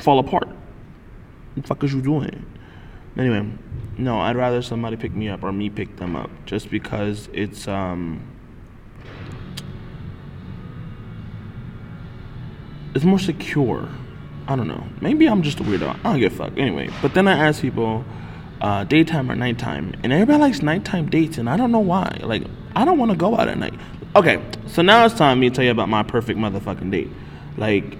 fall 0.00 0.18
apart. 0.18 0.48
What 0.48 0.56
the 1.54 1.62
fuck 1.62 1.84
is 1.84 1.94
you 1.94 2.02
doing? 2.02 2.44
Anyway, 3.16 3.50
no, 3.98 4.20
I'd 4.20 4.36
rather 4.36 4.62
somebody 4.62 4.96
pick 4.96 5.12
me 5.12 5.28
up 5.28 5.42
or 5.42 5.52
me 5.52 5.68
pick 5.68 5.96
them 5.96 6.16
up 6.16 6.30
just 6.46 6.70
because 6.70 7.28
it's 7.32 7.68
um 7.68 8.22
it's 12.94 13.04
more 13.04 13.18
secure. 13.18 13.88
I 14.48 14.56
don't 14.56 14.68
know. 14.68 14.84
Maybe 15.00 15.26
I'm 15.26 15.42
just 15.42 15.60
a 15.60 15.62
weirdo. 15.62 15.96
I 16.00 16.02
don't 16.02 16.20
give 16.20 16.32
a 16.32 16.36
fuck. 16.36 16.58
Anyway, 16.58 16.90
but 17.02 17.14
then 17.14 17.28
I 17.28 17.38
ask 17.38 17.60
people, 17.62 18.04
uh, 18.60 18.84
daytime 18.84 19.30
or 19.30 19.36
nighttime, 19.36 19.94
and 20.02 20.12
everybody 20.12 20.40
likes 20.40 20.62
nighttime 20.62 21.08
dates, 21.08 21.38
and 21.38 21.48
I 21.48 21.56
don't 21.56 21.70
know 21.70 21.78
why. 21.78 22.18
Like, 22.22 22.42
I 22.74 22.84
don't 22.84 22.98
want 22.98 23.12
to 23.12 23.16
go 23.16 23.36
out 23.36 23.48
at 23.48 23.58
night. 23.58 23.74
Okay, 24.16 24.42
so 24.66 24.82
now 24.82 25.04
it's 25.04 25.14
time 25.14 25.38
me 25.38 25.50
to 25.50 25.54
tell 25.54 25.64
you 25.64 25.70
about 25.70 25.88
my 25.88 26.02
perfect 26.02 26.38
motherfucking 26.38 26.90
date. 26.90 27.10
Like, 27.56 27.96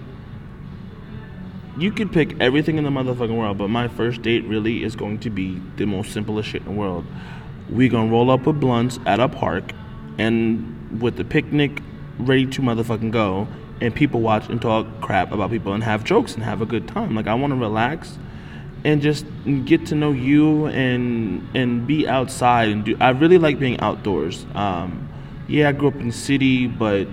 you 1.80 1.90
could 1.90 2.12
pick 2.12 2.38
everything 2.40 2.76
in 2.76 2.84
the 2.84 2.90
motherfucking 2.90 3.36
world, 3.36 3.56
but 3.56 3.68
my 3.68 3.88
first 3.88 4.20
date 4.20 4.44
really 4.44 4.84
is 4.84 4.94
going 4.94 5.18
to 5.20 5.30
be 5.30 5.60
the 5.76 5.86
most 5.86 6.12
simplest 6.12 6.50
shit 6.50 6.60
in 6.62 6.68
the 6.68 6.78
world. 6.78 7.06
We 7.70 7.88
gonna 7.88 8.10
roll 8.10 8.30
up 8.30 8.46
with 8.46 8.60
blunts 8.60 8.98
at 9.06 9.18
a 9.18 9.28
park, 9.28 9.72
and 10.18 11.00
with 11.00 11.16
the 11.16 11.24
picnic 11.24 11.82
ready 12.18 12.46
to 12.46 12.60
motherfucking 12.60 13.12
go, 13.12 13.48
and 13.80 13.94
people 13.94 14.20
watch 14.20 14.48
and 14.50 14.60
talk 14.60 14.86
crap 15.00 15.32
about 15.32 15.50
people 15.50 15.72
and 15.72 15.82
have 15.82 16.04
jokes 16.04 16.34
and 16.34 16.42
have 16.42 16.60
a 16.60 16.66
good 16.66 16.86
time. 16.86 17.14
Like 17.14 17.26
I 17.26 17.34
want 17.34 17.52
to 17.52 17.58
relax 17.58 18.18
and 18.84 19.00
just 19.00 19.24
get 19.64 19.86
to 19.86 19.94
know 19.94 20.12
you 20.12 20.66
and 20.66 21.48
and 21.54 21.86
be 21.86 22.06
outside 22.06 22.68
and 22.68 22.84
do. 22.84 22.96
I 23.00 23.10
really 23.10 23.38
like 23.38 23.58
being 23.58 23.80
outdoors. 23.80 24.44
Um, 24.54 25.08
yeah, 25.48 25.70
I 25.70 25.72
grew 25.72 25.88
up 25.88 25.96
in 25.96 26.08
the 26.08 26.12
city, 26.12 26.66
but 26.66 27.08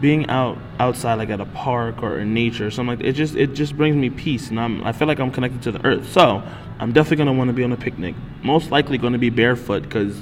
being 0.00 0.28
out 0.28 0.58
outside 0.78 1.14
like 1.14 1.30
at 1.30 1.40
a 1.40 1.46
park 1.46 2.02
or 2.02 2.18
in 2.18 2.34
nature 2.34 2.66
or 2.66 2.70
something 2.70 2.90
like 2.90 2.98
that, 2.98 3.06
it 3.06 3.12
just 3.12 3.34
it 3.34 3.54
just 3.54 3.76
brings 3.76 3.96
me 3.96 4.10
peace 4.10 4.50
and 4.50 4.60
I'm 4.60 4.84
I 4.84 4.92
feel 4.92 5.08
like 5.08 5.18
I'm 5.18 5.30
connected 5.30 5.62
to 5.62 5.72
the 5.72 5.84
earth. 5.86 6.12
So 6.12 6.42
I'm 6.78 6.92
definitely 6.92 7.16
gonna 7.18 7.32
want 7.32 7.48
to 7.48 7.54
be 7.54 7.64
on 7.64 7.72
a 7.72 7.76
picnic. 7.76 8.14
Most 8.42 8.70
likely 8.70 8.98
gonna 8.98 9.18
be 9.18 9.30
barefoot 9.30 9.82
because 9.82 10.16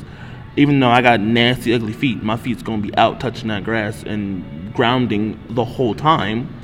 even 0.56 0.78
though 0.78 0.90
I 0.90 1.02
got 1.02 1.20
nasty 1.20 1.74
ugly 1.74 1.92
feet, 1.92 2.22
my 2.22 2.36
feet's 2.36 2.62
gonna 2.62 2.82
be 2.82 2.96
out 2.96 3.20
touching 3.20 3.48
that 3.48 3.64
grass 3.64 4.02
and 4.04 4.72
grounding 4.74 5.38
the 5.50 5.64
whole 5.64 5.94
time. 5.94 6.54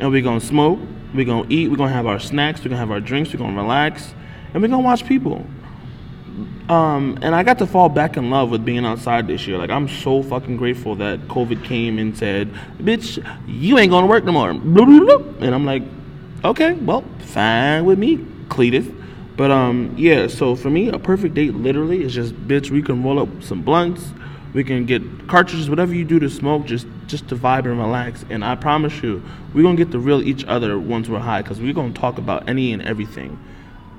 And 0.00 0.10
we're 0.10 0.22
gonna 0.22 0.40
smoke, 0.40 0.78
we're 1.14 1.24
gonna 1.24 1.46
eat, 1.48 1.70
we're 1.70 1.76
gonna 1.76 1.92
have 1.92 2.06
our 2.06 2.20
snacks, 2.20 2.60
we're 2.60 2.70
gonna 2.70 2.80
have 2.80 2.90
our 2.90 3.00
drinks, 3.00 3.32
we're 3.32 3.38
gonna 3.38 3.56
relax, 3.56 4.14
and 4.52 4.62
we're 4.62 4.68
gonna 4.68 4.82
watch 4.82 5.06
people. 5.06 5.46
Um, 6.68 7.18
and 7.22 7.34
I 7.34 7.42
got 7.44 7.58
to 7.58 7.66
fall 7.66 7.88
back 7.88 8.18
in 8.18 8.28
love 8.28 8.50
with 8.50 8.62
being 8.64 8.84
outside 8.84 9.26
this 9.26 9.46
year. 9.46 9.56
Like 9.56 9.70
I'm 9.70 9.88
so 9.88 10.22
fucking 10.22 10.58
grateful 10.58 10.96
that 10.96 11.20
COVID 11.20 11.64
came 11.64 11.98
and 11.98 12.16
said, 12.16 12.52
"Bitch, 12.78 13.24
you 13.46 13.78
ain't 13.78 13.90
gonna 13.90 14.06
work 14.06 14.24
no 14.24 14.32
more." 14.32 14.50
And 15.40 15.54
I'm 15.54 15.64
like, 15.64 15.82
"Okay, 16.44 16.74
well, 16.74 17.04
fine 17.20 17.86
with 17.86 17.98
me, 17.98 18.18
Cletus." 18.48 18.94
But 19.38 19.50
um, 19.50 19.94
yeah. 19.96 20.26
So 20.26 20.56
for 20.56 20.68
me, 20.68 20.88
a 20.88 20.98
perfect 20.98 21.34
date 21.34 21.54
literally 21.54 22.02
is 22.02 22.12
just, 22.12 22.34
bitch, 22.48 22.70
we 22.70 22.82
can 22.82 23.02
roll 23.02 23.20
up 23.20 23.28
some 23.42 23.62
blunts, 23.62 24.10
We 24.52 24.64
can 24.64 24.84
get 24.84 25.02
cartridges, 25.28 25.70
whatever 25.70 25.94
you 25.94 26.04
do 26.04 26.18
to 26.18 26.28
smoke, 26.28 26.66
just 26.66 26.86
just 27.06 27.28
to 27.28 27.36
vibe 27.36 27.64
and 27.64 27.78
relax. 27.78 28.24
And 28.28 28.44
I 28.44 28.56
promise 28.56 29.02
you, 29.02 29.22
we're 29.54 29.62
gonna 29.62 29.76
get 29.76 29.92
to 29.92 29.98
real 29.98 30.20
each 30.20 30.44
other 30.44 30.78
once 30.78 31.08
we're 31.08 31.20
high, 31.20 31.42
cause 31.42 31.60
we're 31.60 31.72
gonna 31.72 31.94
talk 31.94 32.18
about 32.18 32.48
any 32.48 32.72
and 32.74 32.82
everything. 32.82 33.38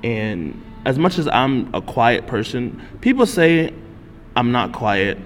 And 0.04 0.60
as 0.84 0.98
much 0.98 1.18
as 1.18 1.28
I'm 1.28 1.72
a 1.74 1.82
quiet 1.82 2.26
person, 2.26 2.80
people 3.00 3.26
say 3.26 3.72
I'm 4.36 4.52
not 4.52 4.72
quiet. 4.72 5.18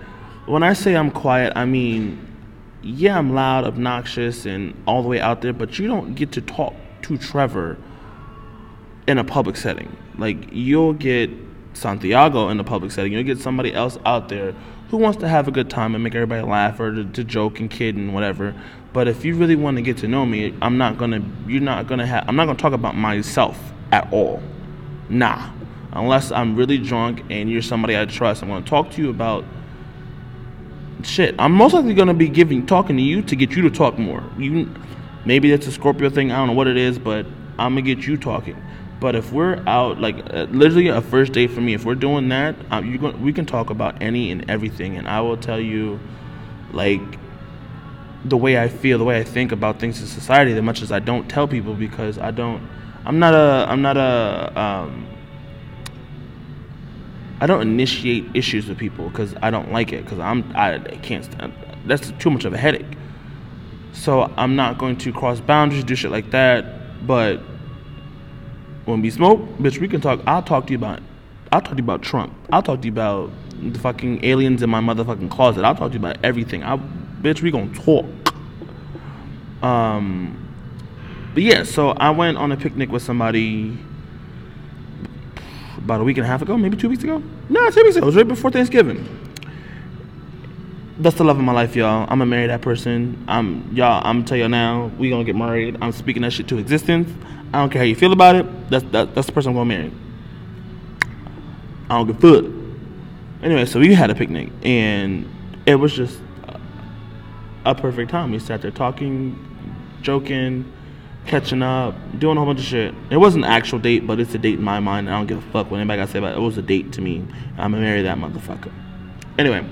When 0.46 0.62
I 0.62 0.72
say 0.72 0.96
I'm 0.96 1.10
quiet, 1.10 1.52
I 1.56 1.64
mean, 1.64 2.18
yeah, 2.82 3.16
I'm 3.16 3.34
loud, 3.34 3.64
obnoxious, 3.64 4.46
and 4.46 4.74
all 4.86 5.02
the 5.02 5.08
way 5.08 5.20
out 5.20 5.42
there, 5.42 5.52
but 5.52 5.78
you 5.78 5.86
don't 5.86 6.14
get 6.14 6.32
to 6.32 6.40
talk 6.40 6.74
to 7.02 7.16
Trevor 7.16 7.78
in 9.06 9.18
a 9.18 9.24
public 9.24 9.56
setting. 9.56 9.96
Like, 10.18 10.52
you'll 10.52 10.92
get 10.92 11.30
Santiago 11.72 12.48
in 12.48 12.60
a 12.60 12.64
public 12.64 12.92
setting, 12.92 13.12
you'll 13.12 13.22
get 13.22 13.38
somebody 13.38 13.72
else 13.72 13.98
out 14.04 14.28
there 14.28 14.54
who 14.90 14.96
wants 14.98 15.18
to 15.18 15.28
have 15.28 15.48
a 15.48 15.50
good 15.50 15.70
time 15.70 15.94
and 15.94 16.04
make 16.04 16.14
everybody 16.14 16.42
laugh 16.42 16.78
or 16.78 16.92
to, 16.92 17.04
to 17.04 17.24
joke 17.24 17.58
and 17.58 17.70
kid 17.70 17.96
and 17.96 18.14
whatever. 18.14 18.54
But 18.92 19.08
if 19.08 19.24
you 19.24 19.34
really 19.34 19.56
want 19.56 19.76
to 19.76 19.82
get 19.82 19.96
to 19.98 20.08
know 20.08 20.24
me, 20.24 20.54
I'm 20.62 20.78
not 20.78 20.98
gonna, 20.98 21.22
you're 21.46 21.60
not 21.60 21.86
gonna 21.86 22.06
have, 22.06 22.28
I'm 22.28 22.36
not 22.36 22.46
gonna 22.46 22.58
talk 22.58 22.74
about 22.74 22.96
myself 22.96 23.58
at 23.90 24.12
all. 24.12 24.42
Nah. 25.08 25.50
Unless 25.92 26.32
I'm 26.32 26.56
really 26.56 26.78
drunk 26.78 27.22
and 27.30 27.50
you're 27.50 27.62
somebody 27.62 27.96
I 27.96 28.04
trust, 28.04 28.42
I'm 28.42 28.48
gonna 28.48 28.64
talk 28.64 28.90
to 28.92 29.02
you 29.02 29.10
about 29.10 29.44
shit. 31.02 31.34
I'm 31.38 31.52
most 31.52 31.72
likely 31.72 31.94
gonna 31.94 32.14
be 32.14 32.28
giving 32.28 32.66
talking 32.66 32.96
to 32.96 33.02
you 33.02 33.22
to 33.22 33.36
get 33.36 33.52
you 33.52 33.62
to 33.62 33.70
talk 33.70 33.98
more. 33.98 34.24
You 34.38 34.74
maybe 35.24 35.50
that's 35.50 35.66
a 35.66 35.72
Scorpio 35.72 36.10
thing. 36.10 36.32
I 36.32 36.36
don't 36.36 36.48
know 36.48 36.54
what 36.54 36.66
it 36.66 36.76
is, 36.76 36.98
but 36.98 37.26
I'm 37.58 37.74
gonna 37.74 37.82
get 37.82 38.06
you 38.06 38.16
talking. 38.16 38.56
But 39.00 39.14
if 39.14 39.32
we're 39.32 39.62
out, 39.66 40.00
like 40.00 40.16
uh, 40.32 40.46
literally 40.50 40.88
a 40.88 41.02
first 41.02 41.32
date 41.32 41.50
for 41.50 41.60
me, 41.60 41.74
if 41.74 41.84
we're 41.84 41.94
doing 41.94 42.28
that, 42.30 42.56
um, 42.70 42.90
you 42.90 42.98
we 42.98 43.32
can 43.32 43.44
talk 43.44 43.70
about 43.70 44.00
any 44.00 44.30
and 44.30 44.48
everything, 44.50 44.96
and 44.96 45.06
I 45.06 45.20
will 45.20 45.36
tell 45.36 45.60
you, 45.60 46.00
like, 46.72 47.02
the 48.24 48.36
way 48.36 48.58
I 48.58 48.68
feel, 48.68 48.98
the 48.98 49.04
way 49.04 49.18
I 49.18 49.24
think 49.24 49.52
about 49.52 49.78
things 49.78 50.00
in 50.00 50.06
society, 50.06 50.52
as 50.52 50.62
much 50.62 50.80
as 50.80 50.90
I 50.90 51.00
don't 51.00 51.28
tell 51.28 51.46
people 51.46 51.74
because 51.74 52.18
I 52.18 52.30
don't. 52.30 52.66
I'm 53.06 53.18
not 53.18 53.34
a. 53.34 53.66
I'm 53.68 53.82
not 53.82 53.96
a. 53.96 54.60
Um, 54.60 55.06
I 57.40 57.46
don't 57.46 57.62
initiate 57.62 58.24
issues 58.34 58.68
with 58.68 58.78
people 58.78 59.08
because 59.10 59.34
I 59.42 59.50
don't 59.50 59.72
like 59.72 59.92
it 59.92 60.04
because 60.04 60.18
I'm 60.18 60.50
I, 60.54 60.78
can't. 61.02 61.28
That's 61.86 62.10
too 62.12 62.30
much 62.30 62.44
of 62.44 62.54
a 62.54 62.58
headache. 62.58 62.96
So 63.92 64.32
I'm 64.36 64.56
not 64.56 64.78
going 64.78 64.96
to 64.98 65.12
cross 65.12 65.40
boundaries, 65.40 65.84
do 65.84 65.94
shit 65.94 66.10
like 66.10 66.30
that. 66.30 67.06
But 67.06 67.40
when 68.86 69.02
we 69.02 69.10
smoke, 69.10 69.40
bitch, 69.58 69.78
we 69.78 69.88
can 69.88 70.00
talk. 70.00 70.20
I'll 70.26 70.42
talk 70.42 70.66
to 70.66 70.72
you 70.72 70.78
about. 70.78 71.00
I'll 71.52 71.60
talk 71.60 71.72
to 71.72 71.76
you 71.76 71.84
about 71.84 72.02
Trump. 72.02 72.34
I'll 72.50 72.62
talk 72.62 72.80
to 72.80 72.86
you 72.86 72.92
about 72.92 73.30
the 73.60 73.78
fucking 73.78 74.24
aliens 74.24 74.62
in 74.62 74.70
my 74.70 74.80
motherfucking 74.80 75.30
closet. 75.30 75.64
I'll 75.64 75.74
talk 75.74 75.92
to 75.92 75.98
you 75.98 76.04
about 76.04 76.16
everything. 76.24 76.64
I, 76.64 76.78
bitch, 77.20 77.42
we 77.42 77.50
gonna 77.50 77.72
talk. 77.74 78.06
Um, 79.62 80.43
but 81.34 81.42
yeah, 81.42 81.64
so 81.64 81.90
I 81.90 82.10
went 82.10 82.38
on 82.38 82.52
a 82.52 82.56
picnic 82.56 82.90
with 82.90 83.02
somebody 83.02 83.76
about 85.76 86.00
a 86.00 86.04
week 86.04 86.16
and 86.16 86.24
a 86.24 86.28
half 86.28 86.40
ago, 86.40 86.56
maybe 86.56 86.76
two 86.76 86.88
weeks 86.88 87.02
ago. 87.02 87.22
No, 87.48 87.70
two 87.70 87.82
weeks 87.82 87.96
ago. 87.96 88.04
It 88.04 88.06
was 88.06 88.16
right 88.16 88.26
before 88.26 88.50
Thanksgiving. 88.50 89.06
That's 90.98 91.16
the 91.16 91.24
love 91.24 91.36
of 91.36 91.44
my 91.44 91.52
life, 91.52 91.74
y'all. 91.74 92.02
I'm 92.02 92.20
gonna 92.20 92.26
marry 92.26 92.46
that 92.46 92.62
person. 92.62 93.24
I'm 93.26 93.68
y'all. 93.74 94.00
I'm 94.06 94.24
tell 94.24 94.38
y'all 94.38 94.48
now. 94.48 94.92
We 94.96 95.10
gonna 95.10 95.24
get 95.24 95.34
married. 95.34 95.76
I'm 95.80 95.90
speaking 95.90 96.22
that 96.22 96.32
shit 96.32 96.46
to 96.48 96.58
existence. 96.58 97.10
I 97.52 97.58
don't 97.58 97.70
care 97.70 97.82
how 97.82 97.86
you 97.86 97.96
feel 97.96 98.12
about 98.12 98.36
it. 98.36 98.70
That's 98.70 98.84
that, 98.92 99.14
that's 99.14 99.26
the 99.26 99.32
person 99.32 99.50
I'm 99.50 99.56
gonna 99.56 99.66
marry. 99.66 99.92
I 101.90 101.98
don't 101.98 102.06
give 102.06 102.22
a 102.22 102.42
fuck. 102.42 102.52
Anyway, 103.42 103.66
so 103.66 103.80
we 103.80 103.92
had 103.92 104.08
a 104.08 104.14
picnic 104.14 104.50
and 104.62 105.28
it 105.66 105.74
was 105.74 105.92
just 105.92 106.20
a 107.64 107.74
perfect 107.74 108.10
time. 108.10 108.30
We 108.30 108.38
sat 108.38 108.62
there 108.62 108.70
talking, 108.70 109.38
joking, 110.00 110.72
catching 111.26 111.62
up, 111.62 111.94
doing 112.18 112.36
a 112.36 112.40
whole 112.40 112.52
bunch 112.52 112.60
of 112.60 112.66
shit. 112.66 112.94
It 113.10 113.16
wasn't 113.16 113.44
an 113.44 113.50
actual 113.50 113.78
date, 113.78 114.06
but 114.06 114.20
it's 114.20 114.34
a 114.34 114.38
date 114.38 114.58
in 114.58 114.64
my 114.64 114.80
mind. 114.80 115.08
I 115.08 115.12
don't 115.12 115.26
give 115.26 115.38
a 115.38 115.50
fuck 115.50 115.70
what 115.70 115.78
anybody 115.78 116.00
got 116.00 116.06
to 116.06 116.12
say 116.12 116.18
about 116.18 116.32
it. 116.32 116.38
It 116.38 116.40
was 116.40 116.58
a 116.58 116.62
date 116.62 116.92
to 116.92 117.00
me. 117.00 117.26
I'm 117.58 117.72
gonna 117.72 117.82
marry 117.82 118.02
that 118.02 118.18
motherfucker. 118.18 118.72
Anyway, 119.38 119.66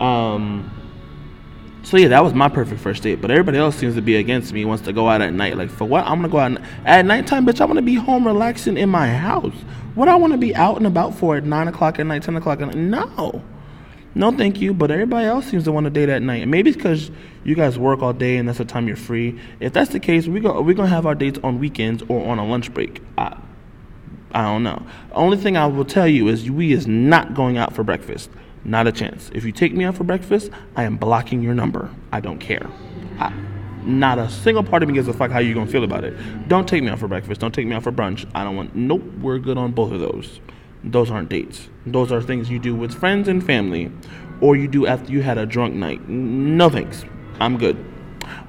um, 0.00 0.70
so 1.82 1.96
yeah, 1.96 2.08
that 2.08 2.22
was 2.22 2.34
my 2.34 2.48
perfect 2.48 2.80
first 2.80 3.02
date. 3.02 3.20
But 3.20 3.30
everybody 3.30 3.58
else 3.58 3.76
seems 3.76 3.94
to 3.96 4.02
be 4.02 4.16
against 4.16 4.52
me. 4.52 4.64
Wants 4.64 4.84
to 4.84 4.92
go 4.92 5.08
out 5.08 5.20
at 5.20 5.32
night. 5.32 5.56
Like 5.56 5.70
for 5.70 5.84
what? 5.84 6.04
I'm 6.04 6.16
gonna 6.16 6.28
go 6.28 6.38
out 6.38 6.60
at 6.84 7.04
nighttime, 7.04 7.46
bitch. 7.46 7.60
I 7.60 7.64
want 7.64 7.78
to 7.78 7.82
be 7.82 7.94
home 7.94 8.26
relaxing 8.26 8.76
in 8.76 8.88
my 8.88 9.08
house. 9.08 9.54
What 9.94 10.08
I 10.08 10.16
want 10.16 10.32
to 10.32 10.38
be 10.38 10.54
out 10.54 10.76
and 10.76 10.86
about 10.86 11.14
for 11.14 11.36
at 11.36 11.44
nine 11.44 11.68
o'clock 11.68 11.98
at 11.98 12.06
night, 12.06 12.22
ten 12.22 12.36
o'clock 12.36 12.60
at 12.60 12.68
night? 12.68 12.76
No. 12.76 13.42
No, 14.14 14.30
thank 14.30 14.60
you. 14.60 14.74
But 14.74 14.90
everybody 14.90 15.26
else 15.26 15.46
seems 15.46 15.64
to 15.64 15.72
want 15.72 15.84
to 15.84 15.90
date 15.90 16.08
at 16.08 16.22
night. 16.22 16.46
Maybe 16.46 16.70
it's 16.70 16.76
because 16.76 17.10
you 17.44 17.54
guys 17.54 17.78
work 17.78 18.02
all 18.02 18.12
day 18.12 18.36
and 18.36 18.48
that's 18.48 18.58
the 18.58 18.64
time 18.64 18.86
you're 18.86 18.96
free. 18.96 19.38
If 19.60 19.72
that's 19.72 19.90
the 19.90 20.00
case, 20.00 20.26
we 20.26 20.40
go 20.40 20.60
we're 20.60 20.74
gonna 20.74 20.88
have 20.88 21.06
our 21.06 21.14
dates 21.14 21.38
on 21.42 21.58
weekends 21.58 22.02
or 22.08 22.26
on 22.26 22.38
a 22.38 22.46
lunch 22.46 22.72
break. 22.74 23.00
I, 23.16 23.36
I 24.32 24.42
don't 24.42 24.62
know. 24.62 24.84
Only 25.12 25.36
thing 25.36 25.56
I 25.56 25.66
will 25.66 25.84
tell 25.84 26.08
you 26.08 26.28
is 26.28 26.50
we 26.50 26.72
is 26.72 26.86
not 26.86 27.34
going 27.34 27.58
out 27.58 27.74
for 27.74 27.84
breakfast. 27.84 28.30
Not 28.64 28.86
a 28.86 28.92
chance. 28.92 29.30
If 29.34 29.44
you 29.44 29.52
take 29.52 29.74
me 29.74 29.84
out 29.84 29.96
for 29.96 30.04
breakfast, 30.04 30.50
I 30.76 30.84
am 30.84 30.96
blocking 30.96 31.42
your 31.42 31.54
number. 31.54 31.90
I 32.12 32.20
don't 32.20 32.38
care. 32.38 32.70
I, 33.18 33.32
not 33.84 34.18
a 34.18 34.30
single 34.30 34.62
part 34.62 34.82
of 34.82 34.88
me 34.88 34.94
gives 34.94 35.08
a 35.08 35.12
fuck 35.12 35.30
how 35.30 35.40
you're 35.40 35.54
gonna 35.54 35.70
feel 35.70 35.84
about 35.84 36.04
it. 36.04 36.14
Don't 36.48 36.68
take 36.68 36.82
me 36.82 36.90
out 36.90 36.98
for 36.98 37.08
breakfast. 37.08 37.40
Don't 37.40 37.52
take 37.52 37.66
me 37.66 37.74
out 37.74 37.82
for 37.82 37.92
brunch. 37.92 38.30
I 38.34 38.44
don't 38.44 38.56
want. 38.56 38.76
Nope. 38.76 39.02
We're 39.20 39.38
good 39.38 39.58
on 39.58 39.72
both 39.72 39.90
of 39.90 40.00
those. 40.00 40.40
Those 40.84 41.10
aren't 41.10 41.28
dates. 41.28 41.68
Those 41.86 42.10
are 42.12 42.20
things 42.20 42.50
you 42.50 42.58
do 42.58 42.74
with 42.74 42.92
friends 42.92 43.28
and 43.28 43.44
family, 43.44 43.90
or 44.40 44.56
you 44.56 44.68
do 44.68 44.86
after 44.86 45.12
you 45.12 45.22
had 45.22 45.38
a 45.38 45.46
drunk 45.46 45.74
night. 45.74 46.08
No 46.08 46.68
thanks. 46.68 47.04
I'm 47.40 47.56
good. 47.56 47.84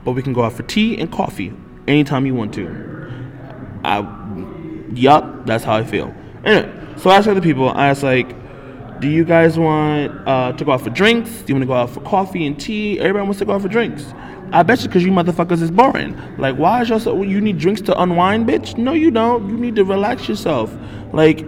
But 0.03 0.11
we 0.13 0.21
can 0.21 0.33
go 0.33 0.43
out 0.43 0.53
for 0.53 0.63
tea 0.63 0.99
and 0.99 1.11
coffee 1.11 1.53
anytime 1.87 2.25
you 2.25 2.35
want 2.35 2.53
to. 2.55 2.67
I, 3.83 3.99
yup, 4.93 5.45
that's 5.45 5.63
how 5.63 5.75
I 5.75 5.83
feel. 5.83 6.13
Anyway, 6.43 6.71
so 6.97 7.09
I 7.09 7.17
asked 7.17 7.27
other 7.27 7.41
people. 7.41 7.69
I 7.69 7.87
asked 7.89 8.03
like, 8.03 8.35
do 8.99 9.09
you 9.09 9.25
guys 9.25 9.59
want 9.59 10.27
uh, 10.27 10.53
to 10.53 10.65
go 10.65 10.71
out 10.71 10.81
for 10.81 10.89
drinks? 10.89 11.29
Do 11.41 11.47
you 11.47 11.55
want 11.55 11.63
to 11.63 11.67
go 11.67 11.73
out 11.73 11.89
for 11.89 12.01
coffee 12.01 12.45
and 12.47 12.59
tea? 12.59 12.99
Everybody 12.99 13.23
wants 13.23 13.39
to 13.39 13.45
go 13.45 13.53
out 13.53 13.61
for 13.61 13.67
drinks. 13.67 14.13
I 14.53 14.61
bet 14.63 14.81
you 14.81 14.87
because 14.87 15.03
you 15.03 15.11
motherfuckers 15.11 15.61
is 15.61 15.71
boring. 15.71 16.17
Like, 16.37 16.55
why 16.57 16.81
is 16.81 16.89
y'all 16.89 16.99
so, 16.99 17.21
you 17.23 17.41
need 17.41 17.57
drinks 17.57 17.81
to 17.81 17.99
unwind, 17.99 18.47
bitch? 18.47 18.77
No, 18.77 18.93
you 18.93 19.09
don't. 19.09 19.49
You 19.49 19.57
need 19.57 19.75
to 19.77 19.83
relax 19.83 20.29
yourself. 20.29 20.73
Like, 21.11 21.43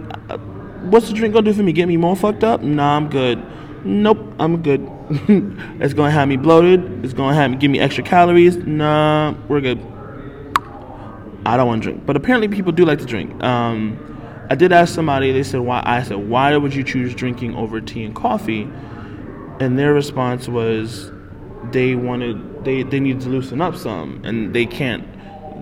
what's 0.90 1.08
the 1.08 1.14
drink 1.14 1.34
gonna 1.34 1.44
do 1.44 1.52
for 1.52 1.62
me? 1.62 1.72
Get 1.72 1.88
me 1.88 1.96
more 1.96 2.16
fucked 2.16 2.44
up? 2.44 2.62
Nah, 2.62 2.96
I'm 2.96 3.08
good. 3.08 3.42
Nope, 3.84 4.18
I'm 4.38 4.62
good. 4.62 4.88
it's 5.80 5.94
gonna 5.94 6.10
have 6.10 6.28
me 6.28 6.36
bloated. 6.36 7.04
It's 7.04 7.14
gonna 7.14 7.34
have 7.34 7.50
me 7.50 7.56
give 7.56 7.70
me 7.70 7.78
extra 7.78 8.02
calories. 8.02 8.56
Nah, 8.56 9.34
we're 9.48 9.60
good. 9.60 9.78
I 11.46 11.56
don't 11.56 11.68
want 11.68 11.82
to 11.84 11.90
drink, 11.90 12.06
but 12.06 12.16
apparently 12.16 12.48
people 12.48 12.72
do 12.72 12.84
like 12.84 12.98
to 12.98 13.04
drink. 13.04 13.42
Um, 13.42 14.46
I 14.50 14.56
did 14.56 14.72
ask 14.72 14.94
somebody. 14.94 15.30
They 15.32 15.44
said 15.44 15.60
why. 15.60 15.82
I 15.84 16.02
said 16.02 16.16
why 16.16 16.56
would 16.56 16.74
you 16.74 16.82
choose 16.82 17.14
drinking 17.14 17.54
over 17.54 17.80
tea 17.80 18.04
and 18.04 18.14
coffee? 18.14 18.68
And 19.60 19.78
their 19.78 19.94
response 19.94 20.48
was 20.48 21.12
they 21.70 21.94
wanted 21.94 22.64
they 22.64 22.82
they 22.82 23.00
need 23.00 23.20
to 23.20 23.28
loosen 23.28 23.60
up 23.60 23.76
some, 23.76 24.22
and 24.24 24.54
they 24.54 24.66
can't. 24.66 25.04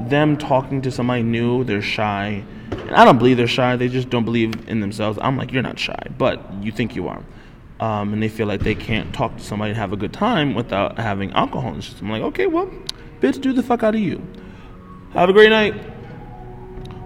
Them 0.09 0.37
talking 0.37 0.83
to 0.83 0.91
somebody 0.91 1.23
new, 1.23 1.65
they're 1.65 1.83
shy. 1.83 2.45
And 2.71 2.93
I 2.93 3.05
don't 3.05 3.19
believe 3.19 3.37
they're 3.37 3.47
shy. 3.47 3.77
They 3.77 3.89
just 3.89 4.11
don't 4.11 4.25
believe 4.25 4.69
in 4.69 4.81
themselves. 4.81 5.19
I'm 5.21 5.37
like, 5.37 5.53
you're 5.53 5.63
not 5.63 5.79
shy, 5.79 6.07
but 6.19 6.41
you 6.63 6.73
think 6.73 6.95
you 6.95 7.09
are. 7.09 7.23
Um, 7.81 8.13
and 8.13 8.23
they 8.23 8.29
feel 8.29 8.47
like 8.47 8.61
they 8.61 8.75
can't 8.75 9.13
talk 9.13 9.37
to 9.37 9.43
somebody 9.43 9.71
and 9.71 9.79
have 9.79 9.93
a 9.93 9.97
good 9.97 10.13
time 10.13 10.55
without 10.55 10.99
having 10.99 11.33
alcohol 11.33 11.71
in 11.71 11.77
the 11.77 11.83
system. 11.83 12.07
I'm 12.07 12.13
like, 12.13 12.23
okay, 12.29 12.47
well, 12.47 12.71
bitch, 13.21 13.41
do 13.41 13.53
the 13.53 13.63
fuck 13.63 13.83
out 13.83 13.95
of 13.95 14.01
you. 14.01 14.23
Have 15.13 15.29
a 15.29 15.33
great 15.33 15.51
night. 15.51 15.75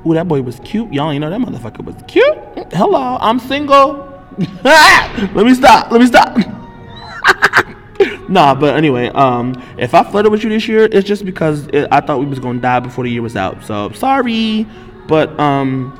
Ooh, 0.07 0.15
that 0.15 0.29
boy 0.29 0.43
was 0.43 0.61
cute. 0.61 0.93
Y'all 0.93 1.12
you 1.12 1.21
know 1.21 1.31
that 1.31 1.41
motherfucker 1.41 1.85
was 1.85 1.97
cute. 2.07 2.38
Hello, 2.73 3.19
I'm 3.21 3.38
single. 3.38 4.05
Let 4.65 5.45
me 5.45 5.55
stop. 5.55 5.91
Let 5.91 6.00
me 6.00 6.07
stop. 6.07 6.38
nah, 8.29 8.55
but 8.55 8.77
anyway, 8.77 9.09
um, 9.09 9.61
if 9.79 9.95
I 9.95 10.09
flirted 10.09 10.31
with 10.31 10.45
you 10.45 10.50
this 10.50 10.69
year, 10.69 10.88
it's 10.91 11.07
just 11.07 11.25
because 11.25 11.67
it, 11.69 11.88
I 11.91 12.00
thought 12.00 12.21
we 12.21 12.27
was 12.27 12.38
gonna 12.38 12.61
die 12.61 12.81
before 12.81 13.05
the 13.05 13.11
year 13.11 13.23
was 13.23 13.37
out. 13.37 13.65
So 13.65 13.91
sorry, 13.93 14.67
but 15.09 15.38
um, 15.41 15.95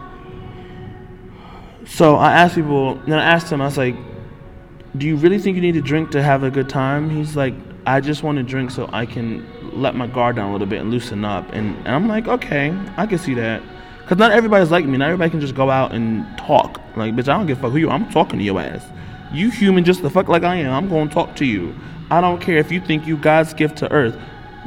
so 1.87 2.17
I 2.17 2.33
asked 2.33 2.55
people, 2.55 2.95
then 3.07 3.19
I 3.19 3.25
asked 3.25 3.51
him, 3.51 3.61
I 3.61 3.65
was 3.65 3.79
like, 3.79 3.97
"Do 4.97 5.07
you 5.07 5.17
really 5.17 5.39
think 5.39 5.57
you 5.57 5.63
need 5.63 5.75
to 5.75 5.83
drink 5.83 6.11
to 6.11 6.23
have 6.23 6.45
a 6.45 6.51
good 6.51 6.69
time?" 6.69 7.11
He's 7.11 7.35
like, 7.35 7.55
"I 7.87 8.01
just 8.01 8.23
want 8.23 8.37
to 8.37 8.45
drink 8.45 8.71
so 8.71 8.89
I 8.93 9.07
can 9.07 9.47
let 9.73 9.97
my 9.97 10.07
guard 10.07 10.37
down 10.37 10.51
a 10.51 10.53
little 10.53 10.67
bit 10.67 10.81
and 10.81 10.91
loosen 10.91 11.25
up." 11.25 11.51
And, 11.53 11.77
and 11.79 11.89
I'm 11.89 12.07
like, 12.07 12.29
"Okay, 12.29 12.77
I 12.97 13.07
can 13.07 13.19
see 13.19 13.35
that." 13.35 13.63
Cause 14.07 14.17
not 14.17 14.33
everybody's 14.33 14.71
like 14.71 14.87
me. 14.87 14.97
Not 14.97 15.07
everybody 15.07 15.31
can 15.31 15.41
just 15.41 15.55
go 15.55 15.71
out 15.71 15.93
and 15.93 16.27
talk. 16.39 16.81
Like, 16.97 17.15
bitch, 17.15 17.29
I 17.29 17.37
don't 17.37 17.47
give 17.47 17.59
a 17.59 17.61
fuck 17.61 17.73
who 17.73 17.79
you. 17.79 17.91
Are. 17.91 17.93
I'm 17.93 18.11
talking 18.11 18.39
to 18.39 18.45
your 18.45 18.59
ass. 18.59 18.83
You 19.33 19.51
human 19.51 19.85
just 19.85 20.01
the 20.01 20.09
fuck 20.09 20.29
like 20.29 20.45
I 20.45 20.57
am. 20.57 20.73
I'm 20.73 20.89
gonna 20.89 21.11
talk 21.11 21.37
to 21.37 21.45
you. 21.45 21.75
I 22.11 22.23
don't 22.23 22.41
care 22.41 22.57
if 22.57 22.73
you 22.73 22.81
think 22.81 23.07
you 23.07 23.19
God's 23.19 23.53
gift 23.53 23.77
to 23.79 23.93
earth. 23.93 24.17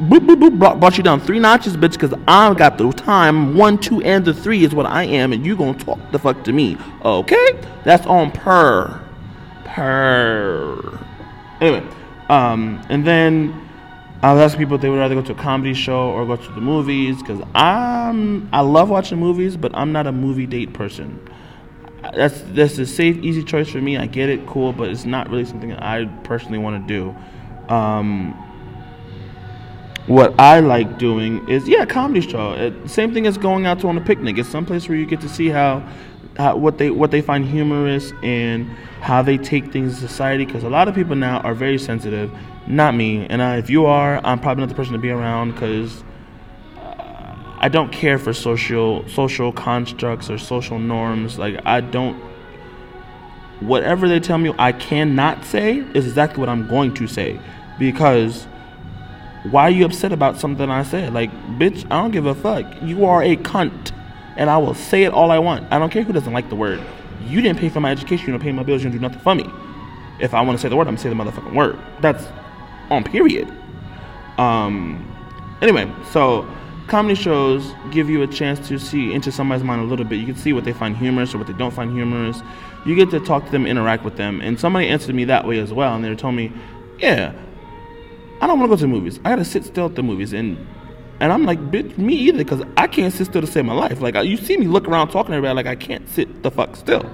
Boop 0.02 0.26
boop 0.26 0.40
boop 0.40 0.58
brought, 0.58 0.80
brought 0.80 0.98
you 0.98 1.04
down 1.04 1.20
three 1.20 1.38
notches, 1.38 1.78
bitch. 1.78 2.00
Cause 2.00 2.12
I've 2.28 2.58
got 2.58 2.80
the 2.80 2.92
time. 2.92 3.56
One, 3.56 3.78
two, 3.78 4.02
and 4.02 4.26
the 4.26 4.34
three 4.34 4.64
is 4.64 4.74
what 4.74 4.88
I 4.88 5.04
am, 5.04 5.32
and 5.32 5.46
you 5.46 5.56
gonna 5.56 5.78
talk 5.78 6.00
the 6.12 6.18
fuck 6.18 6.44
to 6.46 6.52
me. 6.52 6.76
Okay? 7.06 7.62
That's 7.84 8.08
on 8.08 8.32
per. 8.32 9.00
Per. 9.64 11.00
Anyway, 11.62 11.88
um, 12.30 12.82
and 12.90 13.06
then 13.06 13.70
I 14.24 14.34
was 14.34 14.42
asking 14.42 14.62
people 14.62 14.76
if 14.76 14.82
they 14.82 14.90
would 14.90 14.98
rather 14.98 15.14
go 15.14 15.22
to 15.22 15.34
a 15.34 15.36
comedy 15.36 15.76
show 15.76 16.10
or 16.10 16.26
go 16.26 16.36
to 16.36 16.52
the 16.54 16.62
movies 16.62 17.20
because 17.20 17.40
I'm 17.54 18.50
I 18.52 18.62
love 18.62 18.90
watching 18.90 19.20
movies, 19.20 19.56
but 19.56 19.72
I'm 19.76 19.92
not 19.92 20.08
a 20.08 20.12
movie 20.12 20.48
date 20.48 20.74
person. 20.74 21.20
That's 22.16 22.42
that's 22.54 22.80
a 22.80 22.88
safe, 22.88 23.18
easy 23.18 23.44
choice 23.44 23.70
for 23.70 23.80
me. 23.80 23.98
I 23.98 24.08
get 24.08 24.30
it, 24.30 24.48
cool, 24.48 24.74
but 24.74 24.90
it's 24.90 25.06
not 25.06 25.30
really 25.30 25.46
something 25.46 25.74
I 25.74 26.06
personally 26.24 26.58
want 26.58 26.88
to 26.88 26.92
do. 26.92 27.72
Um, 27.72 28.51
what 30.08 30.40
I 30.40 30.60
like 30.60 30.98
doing 30.98 31.48
is 31.48 31.68
yeah, 31.68 31.86
comedy 31.86 32.22
show. 32.22 32.54
It, 32.54 32.90
same 32.90 33.14
thing 33.14 33.28
as 33.28 33.38
going 33.38 33.66
out 33.66 33.80
to 33.82 33.88
on 33.88 33.98
a 33.98 34.02
picnic. 34.02 34.38
It's 34.38 34.50
someplace 34.50 34.90
where 34.90 34.98
you 34.98 35.06
get 35.06 35.22
to 35.22 35.30
see 35.30 35.48
how, 35.50 35.88
how 36.38 36.56
what 36.58 36.78
they 36.78 36.90
what 36.90 37.12
they 37.12 37.22
find 37.22 37.46
humorous 37.46 38.12
and 38.24 38.68
how 39.02 39.22
they 39.22 39.38
take 39.38 39.72
things 39.72 40.02
in 40.02 40.08
society. 40.08 40.46
Because 40.46 40.64
a 40.64 40.70
lot 40.70 40.88
of 40.88 40.96
people 40.96 41.16
now 41.16 41.40
are 41.42 41.54
very 41.54 41.78
sensitive. 41.78 42.32
Not 42.68 42.96
me, 42.96 43.28
and 43.28 43.42
I, 43.42 43.58
if 43.58 43.70
you 43.70 43.86
are, 43.86 44.22
I'm 44.24 44.40
probably 44.40 44.62
not 44.62 44.70
the 44.70 44.76
person 44.76 44.94
to 44.94 45.00
be 45.00 45.10
around 45.10 45.52
because 45.52 46.04
uh, 46.78 47.56
I 47.60 47.70
don't 47.70 47.92
care 47.92 48.18
for 48.18 48.34
social 48.34 49.08
social 49.08 49.52
constructs 49.52 50.30
or 50.30 50.38
social 50.38 50.80
norms. 50.80 51.38
Like 51.38 51.60
I 51.66 51.82
don't. 51.82 52.20
Whatever 53.60 54.08
they 54.08 54.20
tell 54.20 54.40
me 54.40 54.52
I 54.58 54.72
cannot 54.72 55.46
say 55.46 55.78
is 55.94 56.08
exactly 56.08 56.40
what 56.40 56.50
I'm 56.50 56.68
going 56.68 56.96
to 56.96 57.06
say 57.06 57.40
because 57.78 58.48
why 59.50 59.64
are 59.64 59.72
you 59.72 59.86
upset 59.86 60.12
about 60.12 60.40
something 60.40 60.70
I 60.70 60.84
said? 60.84 61.14
Like, 61.14 61.32
bitch, 61.58 61.86
I 61.86 62.02
don't 62.02 62.12
give 62.12 62.26
a 62.26 62.36
fuck. 62.36 62.66
You 62.84 63.06
are 63.06 63.24
a 63.24 63.36
cunt. 63.38 63.92
And 64.38 64.50
I 64.50 64.58
will 64.58 64.74
say 64.74 65.04
it 65.04 65.14
all 65.14 65.32
I 65.32 65.40
want. 65.40 65.72
I 65.72 65.80
don't 65.80 65.92
care 65.92 66.04
who 66.04 66.14
doesn't 66.14 66.32
like 66.32 66.50
the 66.50 66.56
word. 66.56 66.82
You 67.26 67.42
didn't 67.42 67.60
pay 67.60 67.70
for 67.70 67.80
my 67.80 67.92
education. 67.92 68.28
You 68.28 68.34
don't 68.34 68.42
pay 68.42 68.52
my 68.52 68.64
bills. 68.64 68.84
You 68.84 68.90
don't 68.90 68.98
do 68.98 69.02
nothing 69.02 69.20
for 69.20 69.36
me. 69.36 69.50
If 70.20 70.34
I 70.34 70.42
want 70.42 70.58
to 70.58 70.62
say 70.62 70.70
the 70.70 70.76
word, 70.76 70.88
I'm 70.88 70.96
to 70.96 71.02
say 71.02 71.10
the 71.10 71.16
motherfucking 71.16 71.56
word. 71.56 71.78
That's 72.02 72.26
on 72.90 73.04
period. 73.04 73.52
Um, 74.38 75.08
anyway, 75.62 75.92
so 76.12 76.48
comedy 76.88 77.16
shows 77.16 77.74
give 77.92 78.10
you 78.10 78.22
a 78.22 78.28
chance 78.28 78.68
to 78.68 78.78
see 78.78 79.14
into 79.14 79.32
somebody's 79.32 79.64
mind 79.64 79.82
a 79.82 79.86
little 79.86 80.06
bit. 80.06 80.18
You 80.18 80.26
can 80.26 80.36
see 80.36 80.54
what 80.54 80.66
they 80.66 80.74
find 80.74 80.96
humorous 80.96 81.34
or 81.34 81.40
what 81.40 81.48
they 81.48 81.54
don't 81.54 81.74
find 81.74 81.92
humorous. 81.92 82.42
You 82.86 82.96
get 82.96 83.10
to 83.12 83.20
talk 83.20 83.46
to 83.46 83.52
them, 83.52 83.66
interact 83.66 84.04
with 84.04 84.18
them. 84.18 84.42
And 84.42 84.60
somebody 84.60 84.88
answered 84.88 85.16
me 85.16 85.26
that 85.26 85.48
way 85.48 85.60
as 85.60 85.74
well. 85.74 85.96
And 85.96 86.04
they 86.04 86.14
told 86.16 86.36
me, 86.36 86.52
yeah, 87.00 87.34
I 88.42 88.48
don't 88.48 88.60
want 88.60 88.72
to 88.72 88.76
go 88.76 88.80
to 88.80 88.82
the 88.82 88.88
movies. 88.88 89.20
I 89.24 89.30
gotta 89.30 89.46
sit 89.46 89.64
still 89.66 89.86
at 89.86 89.96
the 89.96 90.02
movies, 90.02 90.34
and 90.34 90.58
and 91.20 91.32
I'm 91.32 91.46
like, 91.46 91.60
bitch, 91.70 91.96
me 92.00 92.16
either, 92.16 92.40
because 92.40 92.64
I 92.76 92.88
can't 92.88 93.14
sit 93.14 93.28
still 93.28 93.42
to 93.42 93.48
save 93.48 93.66
my 93.66 93.74
life. 93.74 94.02
Like 94.02 94.16
you 94.16 94.36
see 94.36 94.58
me 94.58 94.66
look 94.66 94.88
around 94.88 95.10
talking 95.10 95.32
to 95.32 95.38
everybody, 95.38 95.56
like 95.56 95.68
I 95.68 95.76
can't 95.76 96.10
sit 96.10 96.42
the 96.42 96.50
fuck 96.50 96.76
still. 96.76 97.06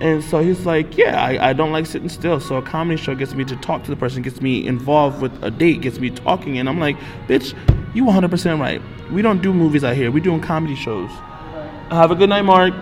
And 0.00 0.24
so 0.24 0.42
he's 0.42 0.64
like, 0.64 0.96
yeah, 0.96 1.22
I, 1.22 1.50
I 1.50 1.52
don't 1.52 1.70
like 1.70 1.84
sitting 1.84 2.08
still. 2.08 2.40
So 2.40 2.56
a 2.56 2.62
comedy 2.62 3.00
show 3.00 3.14
gets 3.14 3.34
me 3.34 3.44
to 3.44 3.56
talk 3.56 3.84
to 3.84 3.90
the 3.90 3.96
person, 3.96 4.22
gets 4.22 4.40
me 4.40 4.66
involved 4.66 5.20
with 5.20 5.32
a 5.44 5.50
date, 5.50 5.82
gets 5.82 5.98
me 5.98 6.08
talking, 6.08 6.58
and 6.58 6.68
I'm 6.68 6.80
like, 6.80 6.96
bitch, 7.28 7.54
you 7.94 8.04
100% 8.04 8.58
right. 8.58 8.80
We 9.12 9.20
don't 9.20 9.42
do 9.42 9.52
movies 9.52 9.84
out 9.84 9.94
here. 9.94 10.10
We're 10.10 10.24
doing 10.24 10.40
comedy 10.40 10.74
shows. 10.74 11.10
Have 11.90 12.10
a 12.10 12.14
good 12.14 12.30
night, 12.30 12.42
Mark. 12.42 12.72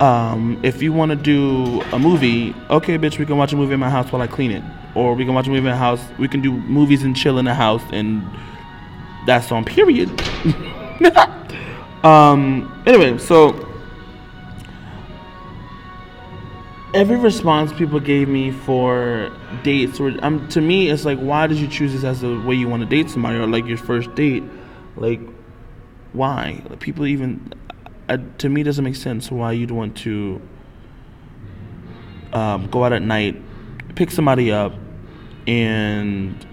Um, 0.00 0.60
if 0.64 0.82
you 0.82 0.92
want 0.92 1.10
to 1.10 1.16
do 1.16 1.80
a 1.92 1.98
movie, 1.98 2.54
okay, 2.68 2.98
bitch, 2.98 3.18
we 3.18 3.24
can 3.24 3.36
watch 3.36 3.52
a 3.52 3.56
movie 3.56 3.74
in 3.74 3.80
my 3.80 3.88
house 3.88 4.10
while 4.12 4.20
I 4.20 4.26
clean 4.26 4.50
it 4.50 4.64
or 4.98 5.14
we 5.14 5.24
can 5.24 5.32
watch 5.34 5.46
a 5.46 5.50
movie 5.50 5.58
in 5.60 5.64
the 5.64 5.76
house. 5.76 6.02
We 6.18 6.26
can 6.26 6.40
do 6.40 6.52
movies 6.52 7.04
and 7.04 7.14
chill 7.14 7.38
in 7.38 7.44
the 7.44 7.54
house, 7.54 7.82
and 7.92 8.28
that's 9.26 9.52
on 9.52 9.64
period. 9.64 10.08
um, 12.04 12.82
anyway, 12.84 13.16
so 13.18 13.68
every 16.94 17.16
response 17.16 17.72
people 17.74 18.00
gave 18.00 18.28
me 18.28 18.50
for 18.50 19.30
dates 19.62 20.00
um, 20.00 20.48
to 20.48 20.60
me 20.60 20.88
it's 20.88 21.04
like 21.04 21.18
why 21.18 21.46
did 21.46 21.58
you 21.58 21.68
choose 21.68 21.92
this 21.92 22.02
as 22.02 22.22
the 22.22 22.40
way 22.40 22.54
you 22.54 22.66
want 22.66 22.82
to 22.82 22.88
date 22.88 23.10
somebody 23.10 23.36
or 23.36 23.46
like 23.46 23.66
your 23.66 23.76
first 23.76 24.12
date 24.14 24.42
like 24.96 25.20
why 26.14 26.62
people 26.80 27.06
even 27.06 27.52
uh, 28.08 28.16
to 28.38 28.48
me 28.48 28.62
doesn't 28.62 28.84
make 28.84 28.96
sense 28.96 29.30
why 29.30 29.52
you'd 29.52 29.70
want 29.70 29.94
to 29.98 30.40
um, 32.32 32.66
go 32.70 32.84
out 32.84 32.92
at 32.94 33.02
night 33.02 33.36
pick 33.94 34.10
somebody 34.10 34.50
up 34.50 34.72
and 35.48 36.46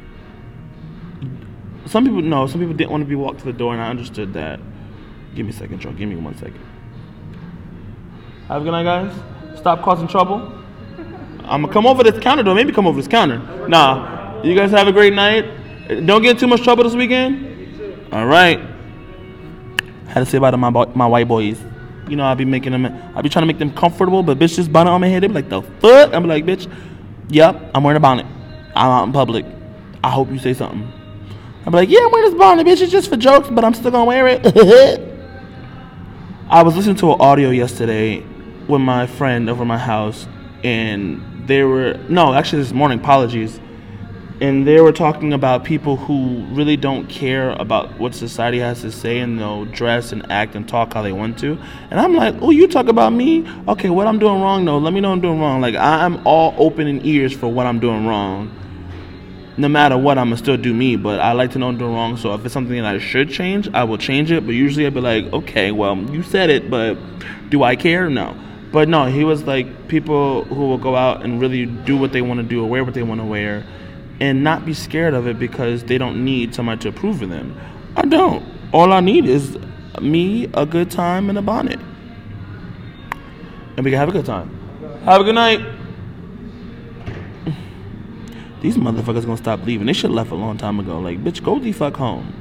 some 1.85 2.05
people 2.05 2.21
no, 2.21 2.47
some 2.47 2.61
people 2.61 2.73
didn't 2.73 2.91
want 2.91 3.01
to 3.03 3.07
be 3.07 3.15
walked 3.15 3.39
to 3.39 3.45
the 3.45 3.53
door, 3.53 3.73
and 3.73 3.81
I 3.81 3.89
understood 3.89 4.33
that. 4.33 4.59
Give 5.35 5.45
me 5.45 5.51
a 5.51 5.55
second, 5.55 5.81
Joe. 5.81 5.91
Give 5.91 6.07
me 6.07 6.15
one 6.15 6.35
second. 6.37 6.61
Have 8.47 8.61
a 8.61 8.65
good 8.65 8.71
night, 8.71 8.83
guys. 8.83 9.13
Stop 9.57 9.81
causing 9.81 10.07
trouble. 10.07 10.51
I'm 11.43 11.61
gonna 11.61 11.73
come 11.73 11.85
over 11.85 12.03
this 12.03 12.17
counter 12.23 12.41
though. 12.41 12.55
Maybe 12.55 12.71
come 12.71 12.87
over 12.87 12.97
this 12.97 13.07
counter. 13.07 13.39
Nah. 13.67 14.43
You 14.43 14.55
guys 14.55 14.71
have 14.71 14.87
a 14.87 14.91
great 14.91 15.13
night. 15.13 15.45
Don't 16.05 16.21
get 16.21 16.39
too 16.39 16.47
much 16.47 16.61
trouble 16.63 16.83
this 16.83 16.95
weekend. 16.95 18.13
All 18.13 18.25
right. 18.25 18.59
I 18.59 20.09
Had 20.09 20.19
to 20.21 20.25
say 20.25 20.37
about 20.37 20.57
my 20.57 20.69
my 20.69 21.05
white 21.05 21.27
boys. 21.27 21.59
You 22.07 22.15
know, 22.15 22.23
I'll 22.23 22.35
be 22.35 22.45
making 22.45 22.71
them. 22.71 22.85
I'll 23.15 23.23
be 23.23 23.29
trying 23.29 23.43
to 23.43 23.47
make 23.47 23.59
them 23.59 23.73
comfortable, 23.73 24.23
but 24.23 24.39
bitch 24.39 24.55
just 24.55 24.71
bonnet 24.71 24.91
on 24.91 25.01
my 25.01 25.07
head. 25.07 25.23
They 25.23 25.27
be 25.27 25.33
like, 25.33 25.49
the 25.49 25.61
fuck? 25.61 26.13
I'm 26.13 26.27
like, 26.27 26.45
bitch. 26.45 26.71
Yep, 27.29 27.71
I'm 27.73 27.83
wearing 27.83 27.97
a 27.97 27.99
bonnet. 27.99 28.25
I'm 28.75 28.91
out 28.91 29.03
in 29.05 29.13
public. 29.13 29.45
I 30.03 30.09
hope 30.09 30.29
you 30.29 30.37
say 30.37 30.53
something. 30.53 30.91
I'm 31.65 31.73
like, 31.73 31.89
yeah, 31.89 32.01
I'm 32.03 32.11
wearing 32.11 32.29
this 32.29 32.37
bonnet, 32.37 32.67
bitch. 32.67 32.81
It's 32.81 32.91
just 32.91 33.09
for 33.09 33.17
jokes, 33.17 33.49
but 33.49 33.63
I'm 33.63 33.73
still 33.73 33.89
gonna 33.89 34.05
wear 34.05 34.27
it. 34.27 34.45
I 36.49 36.61
was 36.61 36.75
listening 36.75 36.97
to 36.97 37.13
an 37.13 37.21
audio 37.21 37.49
yesterday 37.49 38.23
with 38.67 38.81
my 38.81 39.07
friend 39.07 39.49
over 39.49 39.65
my 39.65 39.79
house, 39.79 40.27
and 40.63 41.47
they 41.47 41.63
were 41.63 41.99
no, 42.07 42.33
actually 42.33 42.61
this 42.61 42.71
morning. 42.73 42.99
Apologies. 42.99 43.59
And 44.41 44.67
they 44.67 44.81
were 44.81 44.91
talking 44.91 45.31
about 45.31 45.63
people 45.63 45.95
who 45.95 46.45
really 46.51 46.75
don't 46.75 47.07
care 47.07 47.51
about 47.51 47.97
what 47.97 48.13
society 48.13 48.59
has 48.59 48.81
to 48.81 48.91
say, 48.91 49.19
and 49.19 49.39
they'll 49.39 49.63
dress 49.63 50.11
and 50.11 50.29
act 50.29 50.55
and 50.55 50.67
talk 50.67 50.93
how 50.93 51.01
they 51.01 51.13
want 51.13 51.39
to. 51.39 51.57
And 51.89 51.99
I'm 51.99 52.13
like, 52.15 52.35
oh, 52.41 52.49
you 52.51 52.67
talk 52.67 52.89
about 52.89 53.13
me? 53.13 53.47
Okay, 53.69 53.89
what 53.89 54.07
I'm 54.07 54.19
doing 54.19 54.41
wrong 54.41 54.65
though? 54.65 54.77
Let 54.77 54.91
me 54.93 54.99
know 54.99 55.13
I'm 55.13 55.21
doing 55.21 55.39
wrong. 55.39 55.61
Like 55.61 55.75
I'm 55.75 56.21
all 56.27 56.53
open 56.57 56.85
and 56.85 57.03
ears 57.05 57.33
for 57.33 57.47
what 57.47 57.65
I'm 57.65 57.79
doing 57.79 58.05
wrong 58.05 58.51
no 59.57 59.67
matter 59.69 59.97
what, 59.97 60.17
I'm 60.17 60.27
gonna 60.27 60.37
still 60.37 60.57
do 60.57 60.73
me. 60.73 60.95
But 60.95 61.19
I 61.19 61.31
like 61.33 61.51
to 61.51 61.59
know 61.59 61.67
I'm 61.67 61.77
doing 61.77 61.93
wrong. 61.93 62.17
So 62.17 62.33
if 62.33 62.43
it's 62.45 62.53
something 62.53 62.75
that 62.75 62.95
I 62.95 62.99
should 62.99 63.29
change, 63.29 63.69
I 63.73 63.83
will 63.83 63.97
change 63.97 64.31
it. 64.31 64.45
But 64.45 64.53
usually 64.53 64.85
I'd 64.85 64.93
be 64.93 65.01
like, 65.01 65.31
okay, 65.33 65.71
well, 65.71 65.97
you 65.97 66.23
said 66.23 66.49
it, 66.49 66.69
but 66.69 66.97
do 67.49 67.63
I 67.63 67.75
care? 67.75 68.09
No. 68.09 68.35
But 68.71 68.89
no, 68.89 69.05
he 69.05 69.23
was 69.23 69.43
like 69.43 69.87
people 69.87 70.43
who 70.45 70.67
will 70.67 70.77
go 70.77 70.95
out 70.95 71.23
and 71.23 71.39
really 71.39 71.65
do 71.65 71.95
what 71.95 72.11
they 72.11 72.21
want 72.21 72.39
to 72.41 72.43
do 72.43 72.61
or 72.61 72.69
wear 72.69 72.83
what 72.83 72.93
they 72.93 73.03
want 73.03 73.21
to 73.21 73.25
wear, 73.25 73.65
and 74.19 74.43
not 74.43 74.65
be 74.65 74.73
scared 74.73 75.13
of 75.13 75.27
it 75.27 75.39
because 75.39 75.83
they 75.85 75.97
don't 75.97 76.25
need 76.25 76.53
somebody 76.53 76.81
to 76.81 76.89
approve 76.89 77.21
of 77.21 77.29
them. 77.29 77.57
I 77.95 78.01
don't. 78.01 78.43
All 78.73 78.91
I 78.91 78.99
need 78.99 79.25
is 79.25 79.57
me, 80.01 80.49
a 80.53 80.65
good 80.65 80.91
time, 80.91 81.29
and 81.29 81.37
a 81.37 81.41
bonnet, 81.41 81.79
and 83.77 83.85
we 83.85 83.91
can 83.91 83.97
have 83.97 84.09
a 84.09 84.11
good 84.11 84.25
time. 84.25 84.49
Have 85.05 85.21
a 85.21 85.23
good 85.23 85.35
night. 85.35 85.74
These 88.61 88.77
motherfuckers 88.77 89.25
gonna 89.25 89.37
stop 89.37 89.65
leaving. 89.65 89.87
They 89.87 89.93
should 89.93 90.09
have 90.09 90.15
left 90.15 90.31
a 90.31 90.35
long 90.35 90.57
time 90.57 90.79
ago. 90.79 90.99
Like, 90.99 91.23
bitch, 91.23 91.43
go 91.43 91.59
the 91.59 91.71
fuck 91.71 91.95
home. 91.95 92.33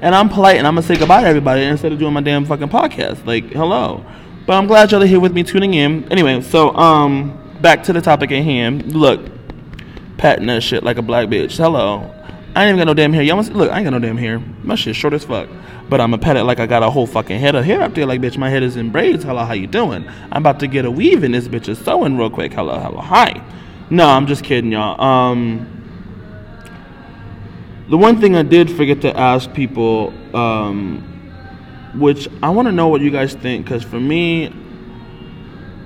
And 0.00 0.14
I'm 0.14 0.28
polite 0.28 0.58
and 0.58 0.66
I'm 0.66 0.74
gonna 0.74 0.86
say 0.86 0.96
goodbye 0.96 1.22
to 1.22 1.28
everybody 1.28 1.62
instead 1.62 1.92
of 1.92 1.98
doing 1.98 2.12
my 2.12 2.20
damn 2.20 2.44
fucking 2.44 2.68
podcast. 2.68 3.24
Like, 3.24 3.46
hello. 3.46 4.04
But 4.46 4.54
I'm 4.54 4.66
glad 4.66 4.92
y'all 4.92 5.02
are 5.02 5.06
here 5.06 5.20
with 5.20 5.32
me 5.32 5.42
tuning 5.42 5.74
in. 5.74 6.10
Anyway, 6.12 6.40
so 6.42 6.74
um 6.76 7.42
back 7.60 7.82
to 7.84 7.92
the 7.92 8.00
topic 8.00 8.30
at 8.32 8.44
hand. 8.44 8.94
Look, 8.94 9.20
patting 10.18 10.46
that 10.46 10.62
shit 10.62 10.82
like 10.82 10.98
a 10.98 11.02
black 11.02 11.28
bitch. 11.28 11.56
Hello. 11.56 12.12
I 12.54 12.64
ain't 12.64 12.68
even 12.70 12.78
got 12.78 12.86
no 12.86 12.94
damn 12.94 13.12
hair. 13.12 13.22
Y'all 13.22 13.36
must 13.36 13.52
look, 13.52 13.70
I 13.70 13.76
ain't 13.76 13.84
got 13.84 13.90
no 13.90 13.98
damn 13.98 14.16
hair. 14.16 14.38
My 14.62 14.76
shit 14.76 14.96
short 14.96 15.12
as 15.14 15.24
fuck. 15.24 15.48
But 15.88 16.00
I'ma 16.00 16.16
pat 16.16 16.36
it 16.36 16.44
like 16.44 16.58
I 16.58 16.66
got 16.66 16.82
a 16.82 16.90
whole 16.90 17.06
fucking 17.06 17.38
head 17.38 17.54
of 17.54 17.64
hair 17.64 17.82
up 17.82 17.94
there. 17.94 18.06
Like, 18.06 18.20
bitch, 18.20 18.38
my 18.38 18.48
head 18.50 18.62
is 18.62 18.76
in 18.76 18.90
braids. 18.90 19.24
Hello, 19.24 19.44
how 19.44 19.52
you 19.52 19.66
doing? 19.66 20.08
I'm 20.32 20.42
about 20.42 20.60
to 20.60 20.66
get 20.66 20.84
a 20.84 20.90
weave 20.90 21.22
in 21.22 21.32
this 21.32 21.48
bitch 21.48 21.68
is 21.68 21.78
sewing 21.78 22.16
real 22.16 22.30
quick. 22.30 22.52
Hello, 22.52 22.78
hello, 22.78 23.00
hi. 23.00 23.42
No, 23.88 24.08
I'm 24.08 24.26
just 24.26 24.42
kidding, 24.42 24.72
y'all. 24.72 25.00
Um, 25.00 25.72
the 27.88 27.96
one 27.96 28.20
thing 28.20 28.34
I 28.34 28.42
did 28.42 28.68
forget 28.68 29.00
to 29.02 29.16
ask 29.16 29.52
people, 29.52 30.12
um, 30.34 31.02
which 31.94 32.28
I 32.42 32.50
want 32.50 32.66
to 32.66 32.72
know 32.72 32.88
what 32.88 33.00
you 33.00 33.12
guys 33.12 33.34
think, 33.34 33.64
because 33.64 33.84
for 33.84 34.00
me, 34.00 34.52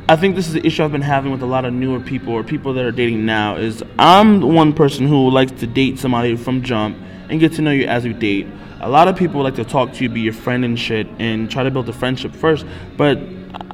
I 0.09 0.17
think 0.17 0.35
this 0.35 0.47
is 0.47 0.55
the 0.55 0.67
issue 0.67 0.83
I've 0.83 0.93
been 0.93 1.03
having 1.03 1.31
with 1.31 1.43
a 1.43 1.47
lot 1.47 1.67
of 1.67 1.75
newer 1.75 2.01
people 2.01 2.33
or 2.33 2.43
people 2.43 2.73
that 2.73 2.85
are 2.87 2.91
dating 2.91 3.27
now. 3.27 3.57
Is 3.57 3.85
I'm 3.99 4.41
the 4.41 4.47
one 4.47 4.73
person 4.73 5.07
who 5.07 5.29
likes 5.29 5.53
to 5.61 5.67
date 5.67 5.99
somebody 5.99 6.37
from 6.37 6.63
jump 6.63 6.97
and 7.29 7.39
get 7.39 7.53
to 7.53 7.63
know 7.63 7.71
you 7.71 7.85
as 7.85 8.05
we 8.05 8.15
date. 8.15 8.47
A 8.81 8.89
lot 8.89 9.09
of 9.09 9.17
people 9.17 9.43
like 9.43 9.57
to 9.57 9.65
talk 9.65 9.93
to 9.93 10.03
you, 10.03 10.09
be 10.09 10.23
your 10.23 10.33
friend 10.33 10.65
and 10.65 10.79
shit, 10.79 11.07
and 11.19 11.51
try 11.51 11.65
to 11.65 11.71
build 11.71 11.87
a 11.91 11.93
friendship 11.93 12.35
first. 12.35 12.65
But 12.97 13.19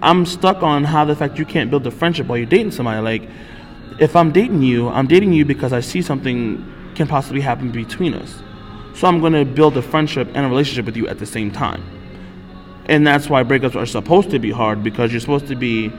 I'm 0.03 0.27
stuck 0.27 0.65
on 0.65 0.83
how 0.83 1.05
the 1.05 1.15
fact 1.15 1.39
you 1.39 1.45
can't 1.45 1.71
build 1.71 1.87
a 1.87 1.93
friendship 1.93 2.27
while 2.27 2.39
you're 2.39 2.47
dating 2.47 2.73
somebody. 2.73 3.01
Like 3.01 3.31
if 3.99 4.15
I'm 4.15 4.33
dating 4.33 4.63
you, 4.63 4.89
I'm 4.89 5.07
dating 5.07 5.33
you 5.33 5.45
because 5.45 5.73
I 5.73 5.81
see 5.81 6.03
something 6.03 6.93
can 6.95 7.07
possibly 7.07 7.41
happen 7.41 7.71
between 7.71 8.15
us. 8.15 8.43
So 8.95 9.07
I'm 9.07 9.21
going 9.21 9.33
to 9.35 9.45
build 9.45 9.77
a 9.77 9.83
friendship 9.83 10.29
and 10.35 10.47
a 10.47 10.49
relationship 10.49 10.87
with 10.87 10.97
you 10.97 11.09
at 11.09 11.19
the 11.19 11.27
same 11.27 11.51
time. 11.51 11.85
And 12.87 13.07
that's 13.07 13.29
why 13.29 13.43
breakups 13.43 13.75
are 13.75 13.87
supposed 13.87 14.31
to 14.31 14.39
be 14.39 14.51
hard 14.51 14.83
because 14.83 15.11
you're 15.13 15.21
supposed 15.21 15.49
to 15.49 15.57
be 15.57 15.93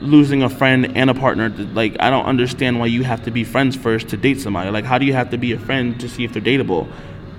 losing 0.00 0.42
a 0.42 0.48
friend 0.48 0.96
and 0.96 1.10
a 1.10 1.14
partner. 1.14 1.50
Like, 1.50 1.96
I 2.00 2.10
don't 2.10 2.24
understand 2.24 2.78
why 2.78 2.86
you 2.86 3.04
have 3.04 3.22
to 3.24 3.30
be 3.30 3.44
friends 3.44 3.76
first 3.76 4.08
to 4.08 4.16
date 4.16 4.40
somebody. 4.40 4.70
Like, 4.70 4.84
how 4.84 4.98
do 4.98 5.06
you 5.06 5.12
have 5.12 5.30
to 5.30 5.38
be 5.38 5.52
a 5.52 5.58
friend 5.58 5.98
to 6.00 6.08
see 6.08 6.24
if 6.24 6.32
they're 6.32 6.42
dateable? 6.42 6.90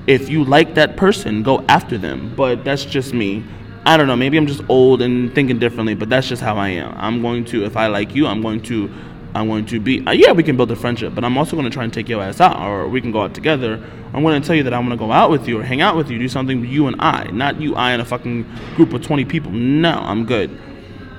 If 0.08 0.30
you 0.30 0.44
like 0.44 0.76
that 0.76 0.96
person, 0.96 1.44
go 1.44 1.66
after 1.68 1.98
them. 1.98 2.34
But 2.36 2.64
that's 2.64 2.86
just 2.86 3.14
me. 3.14 3.44
I 3.86 3.98
don't 3.98 4.08
know. 4.08 4.16
Maybe 4.16 4.38
I'm 4.38 4.48
just 4.48 4.62
old 4.70 5.02
and 5.02 5.34
thinking 5.36 5.60
differently, 5.60 5.96
but 5.96 6.10
that's 6.10 6.28
just 6.28 6.42
how 6.42 6.58
I 6.58 6.70
am. 6.70 6.94
I'm 6.98 7.22
going 7.22 7.46
to, 7.46 7.66
if 7.66 7.76
I 7.76 7.88
like 7.88 8.16
you, 8.16 8.26
I'm 8.26 8.42
going 8.42 8.62
to, 8.64 8.90
I'm 9.36 9.48
going 9.48 9.66
to 9.68 9.80
be. 9.80 10.06
Uh, 10.06 10.12
yeah, 10.12 10.32
we 10.32 10.44
can 10.44 10.58
build 10.58 10.72
a 10.72 10.76
friendship, 10.76 11.14
but 11.14 11.24
I'm 11.24 11.38
also 11.38 11.56
going 11.56 11.66
to 11.66 11.72
try 11.72 11.84
and 11.84 11.94
take 11.94 12.10
your 12.10 12.22
ass 12.22 12.42
out, 12.42 12.60
or 12.60 12.88
we 12.88 13.02
can 13.02 13.12
go 13.12 13.22
out 13.22 13.34
together. 13.34 13.84
I'm 14.14 14.24
going 14.24 14.42
to 14.42 14.46
tell 14.46 14.56
you 14.56 14.64
that 14.64 14.74
I'm 14.74 14.86
going 14.86 14.98
to 14.98 15.04
go 15.06 15.12
out 15.12 15.30
with 15.30 15.48
you 15.48 15.60
or 15.60 15.64
hang 15.64 15.82
out 15.82 15.96
with 15.96 16.10
you, 16.10 16.18
do 16.18 16.30
something 16.30 16.62
with 16.62 16.70
you 16.70 16.88
and 16.88 16.96
I, 17.00 17.26
not 17.32 17.60
you, 17.60 17.76
I, 17.76 17.92
and 17.92 18.02
a 18.02 18.06
fucking 18.06 18.44
group 18.76 18.94
of 18.94 19.02
20 19.02 19.26
people. 19.26 19.52
No, 19.52 19.92
I'm 19.92 20.26
good. 20.26 20.58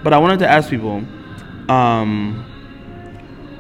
But 0.03 0.13
I 0.13 0.19
wanted 0.19 0.39
to 0.41 0.49
ask 0.49 0.71
people, 0.71 1.05
um, 1.69 2.43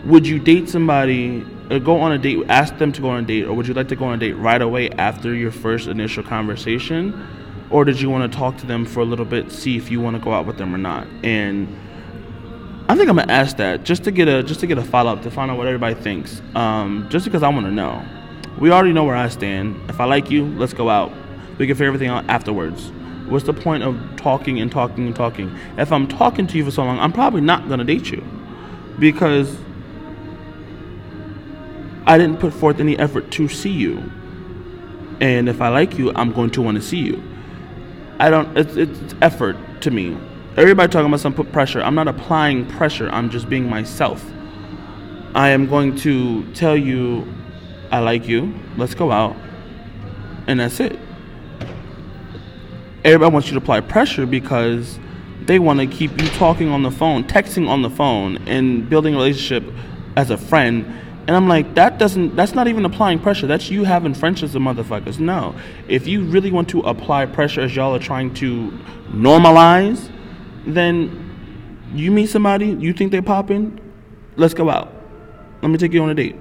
would 0.06 0.26
you 0.26 0.38
date 0.38 0.68
somebody 0.68 1.44
or 1.70 1.78
go 1.78 2.00
on 2.00 2.12
a 2.12 2.18
date, 2.18 2.38
ask 2.48 2.78
them 2.78 2.92
to 2.92 3.02
go 3.02 3.10
on 3.10 3.24
a 3.24 3.26
date, 3.26 3.44
or 3.44 3.52
would 3.54 3.68
you 3.68 3.74
like 3.74 3.88
to 3.88 3.96
go 3.96 4.06
on 4.06 4.14
a 4.14 4.18
date 4.18 4.34
right 4.34 4.62
away 4.62 4.90
after 4.90 5.34
your 5.34 5.52
first 5.52 5.86
initial 5.86 6.22
conversation? 6.22 7.28
or 7.70 7.84
did 7.84 8.00
you 8.00 8.10
want 8.10 8.30
to 8.30 8.38
talk 8.38 8.56
to 8.58 8.66
them 8.66 8.84
for 8.84 9.00
a 9.00 9.04
little 9.04 9.24
bit, 9.24 9.50
see 9.50 9.76
if 9.76 9.90
you 9.90 10.00
want 10.00 10.16
to 10.16 10.22
go 10.22 10.32
out 10.32 10.46
with 10.46 10.56
them 10.58 10.74
or 10.74 10.78
not? 10.78 11.06
And 11.22 11.68
I 12.88 12.94
think 12.94 13.08
I'm 13.08 13.16
gonna 13.16 13.32
ask 13.32 13.56
that 13.56 13.82
just 13.82 14.04
to 14.04 14.12
get 14.12 14.28
a 14.28 14.42
just 14.42 14.60
to 14.60 14.66
get 14.66 14.78
a 14.78 14.82
follow 14.82 15.12
up 15.12 15.22
to 15.22 15.30
find 15.30 15.50
out 15.50 15.58
what 15.58 15.66
everybody 15.66 15.94
thinks. 15.96 16.40
Um, 16.54 17.06
just 17.10 17.24
because 17.24 17.42
I 17.42 17.48
want 17.48 17.66
to 17.66 17.72
know. 17.72 18.04
We 18.58 18.70
already 18.70 18.92
know 18.92 19.04
where 19.04 19.16
I 19.16 19.28
stand. 19.28 19.90
If 19.90 20.00
I 20.00 20.04
like 20.04 20.30
you, 20.30 20.46
let's 20.56 20.72
go 20.72 20.88
out. 20.88 21.12
We 21.58 21.66
can 21.66 21.74
figure 21.74 21.88
everything 21.88 22.08
out 22.08 22.24
afterwards. 22.28 22.90
What's 23.28 23.44
the 23.44 23.52
point 23.52 23.82
of 23.82 23.98
talking 24.16 24.60
and 24.60 24.70
talking 24.70 25.06
and 25.06 25.16
talking? 25.16 25.54
If 25.76 25.90
I'm 25.90 26.06
talking 26.06 26.46
to 26.46 26.56
you 26.56 26.64
for 26.64 26.70
so 26.70 26.84
long, 26.84 26.98
I'm 27.00 27.12
probably 27.12 27.40
not 27.40 27.68
gonna 27.68 27.84
date 27.84 28.10
you 28.10 28.24
because 29.00 29.56
I 32.06 32.18
didn't 32.18 32.38
put 32.38 32.54
forth 32.54 32.78
any 32.78 32.96
effort 32.98 33.32
to 33.32 33.48
see 33.48 33.70
you. 33.70 34.10
And 35.20 35.48
if 35.48 35.60
I 35.60 35.70
like 35.70 35.98
you, 35.98 36.12
I'm 36.14 36.32
going 36.32 36.50
to 36.50 36.62
want 36.62 36.76
to 36.76 36.82
see 36.82 36.98
you. 36.98 37.22
I 38.20 38.30
don't. 38.30 38.56
It's, 38.56 38.76
it's 38.76 39.14
effort 39.20 39.56
to 39.82 39.90
me. 39.90 40.16
Everybody 40.56 40.90
talking 40.90 41.06
about 41.06 41.20
some 41.20 41.34
put 41.34 41.52
pressure. 41.52 41.82
I'm 41.82 41.94
not 41.94 42.08
applying 42.08 42.66
pressure. 42.66 43.08
I'm 43.10 43.30
just 43.30 43.48
being 43.48 43.68
myself. 43.68 44.24
I 45.34 45.50
am 45.50 45.66
going 45.66 45.96
to 45.96 46.50
tell 46.54 46.76
you, 46.76 47.26
I 47.90 47.98
like 47.98 48.26
you. 48.26 48.54
Let's 48.76 48.94
go 48.94 49.12
out, 49.12 49.36
and 50.46 50.60
that's 50.60 50.80
it. 50.80 50.98
Everybody 53.04 53.32
wants 53.32 53.48
you 53.48 53.52
to 53.54 53.58
apply 53.58 53.80
pressure 53.82 54.24
because 54.24 54.98
they 55.42 55.58
want 55.58 55.80
to 55.80 55.86
keep 55.86 56.10
you 56.20 56.28
talking 56.30 56.70
on 56.70 56.82
the 56.82 56.90
phone, 56.90 57.24
texting 57.24 57.68
on 57.68 57.82
the 57.82 57.90
phone, 57.90 58.38
and 58.48 58.88
building 58.88 59.14
a 59.14 59.18
relationship 59.18 59.64
as 60.16 60.30
a 60.30 60.38
friend 60.38 61.02
and 61.26 61.34
I'm 61.34 61.48
like, 61.48 61.74
that 61.74 61.98
doesn't, 61.98 62.36
that's 62.36 62.54
not 62.54 62.68
even 62.68 62.84
applying 62.84 63.18
pressure. 63.18 63.48
That's 63.48 63.68
you 63.68 63.82
having 63.82 64.14
friendships 64.14 64.54
with 64.54 64.62
motherfuckers. 64.62 65.18
No. 65.18 65.56
If 65.88 66.06
you 66.06 66.22
really 66.22 66.52
want 66.52 66.68
to 66.68 66.80
apply 66.82 67.26
pressure 67.26 67.62
as 67.62 67.74
y'all 67.74 67.94
are 67.96 68.00
trying 68.00 68.32
to 68.34 68.70
normalize, 69.10 70.08
then 70.66 71.88
you 71.94 72.10
meet 72.10 72.28
somebody, 72.28 72.66
you 72.66 72.92
think 72.92 73.12
they're 73.12 73.22
popping, 73.22 73.80
let's 74.36 74.54
go 74.54 74.68
out. 74.70 74.92
Let 75.62 75.70
me 75.70 75.78
take 75.78 75.92
you 75.92 76.02
on 76.02 76.10
a 76.10 76.14
date. 76.14 76.36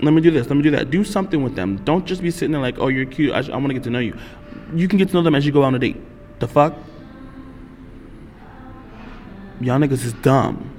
Let 0.00 0.12
me 0.12 0.20
do 0.20 0.30
this, 0.30 0.48
let 0.48 0.56
me 0.56 0.62
do 0.62 0.70
that. 0.72 0.90
Do 0.90 1.04
something 1.04 1.42
with 1.42 1.54
them. 1.54 1.76
Don't 1.84 2.04
just 2.04 2.20
be 2.20 2.30
sitting 2.30 2.52
there 2.52 2.60
like, 2.60 2.78
oh, 2.78 2.88
you're 2.88 3.06
cute. 3.06 3.32
I, 3.32 3.38
I 3.52 3.56
want 3.56 3.68
to 3.68 3.74
get 3.74 3.84
to 3.84 3.90
know 3.90 4.00
you. 4.00 4.16
You 4.74 4.88
can 4.88 4.98
get 4.98 5.08
to 5.08 5.14
know 5.14 5.22
them 5.22 5.34
as 5.34 5.46
you 5.46 5.52
go 5.52 5.62
on 5.62 5.74
a 5.74 5.78
date. 5.78 6.00
The 6.40 6.48
fuck? 6.48 6.74
Y'all 9.60 9.78
niggas 9.78 10.04
is 10.04 10.12
dumb. 10.14 10.70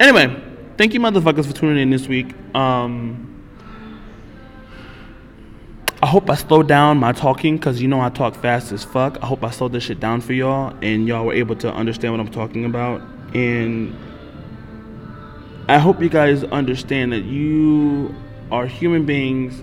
Anyway 0.00 0.48
thank 0.78 0.94
you, 0.94 1.00
motherfuckers, 1.00 1.46
for 1.46 1.52
tuning 1.52 1.82
in 1.82 1.90
this 1.90 2.08
week. 2.08 2.32
Um, 2.54 3.27
I 6.00 6.06
hope 6.06 6.30
I 6.30 6.36
slowed 6.36 6.68
down 6.68 6.98
my 6.98 7.10
talking 7.10 7.56
because 7.56 7.82
you 7.82 7.88
know 7.88 8.00
I 8.00 8.08
talk 8.08 8.36
fast 8.36 8.70
as 8.70 8.84
fuck. 8.84 9.18
I 9.20 9.26
hope 9.26 9.42
I 9.42 9.50
slowed 9.50 9.72
this 9.72 9.82
shit 9.82 9.98
down 9.98 10.20
for 10.20 10.32
y'all 10.32 10.72
and 10.80 11.08
y'all 11.08 11.26
were 11.26 11.32
able 11.32 11.56
to 11.56 11.72
understand 11.72 12.12
what 12.12 12.20
I'm 12.20 12.30
talking 12.30 12.64
about. 12.64 13.00
And 13.34 13.98
I 15.68 15.78
hope 15.78 16.00
you 16.00 16.08
guys 16.08 16.44
understand 16.44 17.10
that 17.12 17.24
you 17.24 18.14
are 18.52 18.64
human 18.64 19.06
beings 19.06 19.60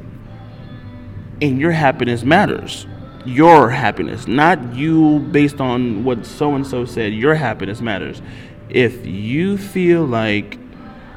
and 1.41 1.57
your 1.57 1.71
happiness 1.71 2.23
matters. 2.23 2.85
Your 3.23 3.69
happiness, 3.69 4.27
not 4.27 4.75
you 4.75 5.19
based 5.19 5.61
on 5.61 6.03
what 6.03 6.25
so 6.25 6.53
and 6.53 6.67
so 6.67 6.83
said. 6.83 7.13
Your 7.13 7.35
happiness 7.35 7.79
matters. 7.79 8.21
If 8.69 9.05
you 9.05 9.57
feel 9.57 10.03
like 10.03 10.59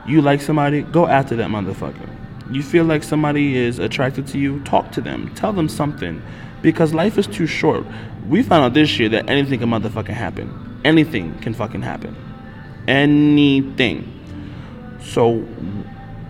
you 0.07 0.23
like 0.23 0.41
somebody, 0.41 0.83
go 0.83 1.09
after 1.09 1.35
that 1.37 1.51
motherfucker. 1.51 2.18
You 2.51 2.63
feel 2.63 2.85
like 2.85 3.03
somebody 3.03 3.57
is 3.57 3.79
attracted 3.79 4.27
to 4.29 4.39
you, 4.39 4.61
talk 4.61 4.93
to 4.93 5.01
them. 5.01 5.35
Tell 5.35 5.53
them 5.53 5.69
something. 5.69 6.23
Because 6.63 6.95
life 6.95 7.19
is 7.19 7.27
too 7.27 7.47
short. 7.47 7.85
We 8.29 8.43
found 8.43 8.65
out 8.65 8.75
this 8.75 8.99
year 8.99 9.09
that 9.11 9.29
anything 9.29 9.61
can 9.61 9.71
motherfucking 9.71 10.09
happen. 10.09 10.81
Anything 10.85 11.39
can 11.39 11.55
fucking 11.55 11.83
happen. 11.83 12.17
Anything. 12.87 14.15
So, 15.03 15.47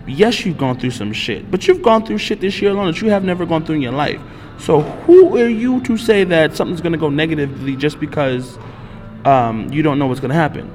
yes, 0.07 0.45
you've 0.45 0.57
gone 0.57 0.79
through 0.79 0.91
some 0.91 1.13
shit. 1.13 1.49
But 1.49 1.67
you've 1.67 1.81
gone 1.81 2.05
through 2.05 2.17
shit 2.19 2.41
this 2.41 2.61
year 2.61 2.71
alone 2.71 2.87
that 2.87 3.01
you 3.01 3.09
have 3.09 3.23
never 3.23 3.45
gone 3.45 3.65
through 3.65 3.75
in 3.75 3.81
your 3.81 3.93
life. 3.93 4.21
So, 4.59 4.81
who 4.81 5.37
are 5.37 5.47
you 5.47 5.81
to 5.81 5.97
say 5.97 6.25
that 6.25 6.55
something's 6.55 6.81
to 6.93 6.97
go 6.97 7.09
negatively 7.09 7.75
just 7.75 7.99
because 7.99 8.57
um, 9.25 9.71
you 9.71 9.81
don't 9.81 9.97
know 9.97 10.07
what's 10.07 10.19
to 10.31 10.35
happen? 10.35 10.73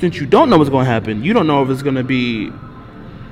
since 0.00 0.16
you 0.16 0.26
don't 0.26 0.48
know 0.48 0.58
what's 0.58 0.70
to 0.70 0.90
happen, 0.90 1.24
you 1.24 1.32
don't 1.32 1.46
know 1.46 1.62
if 1.62 1.70
it's 1.70 1.82
to 1.82 2.04
be 2.04 2.50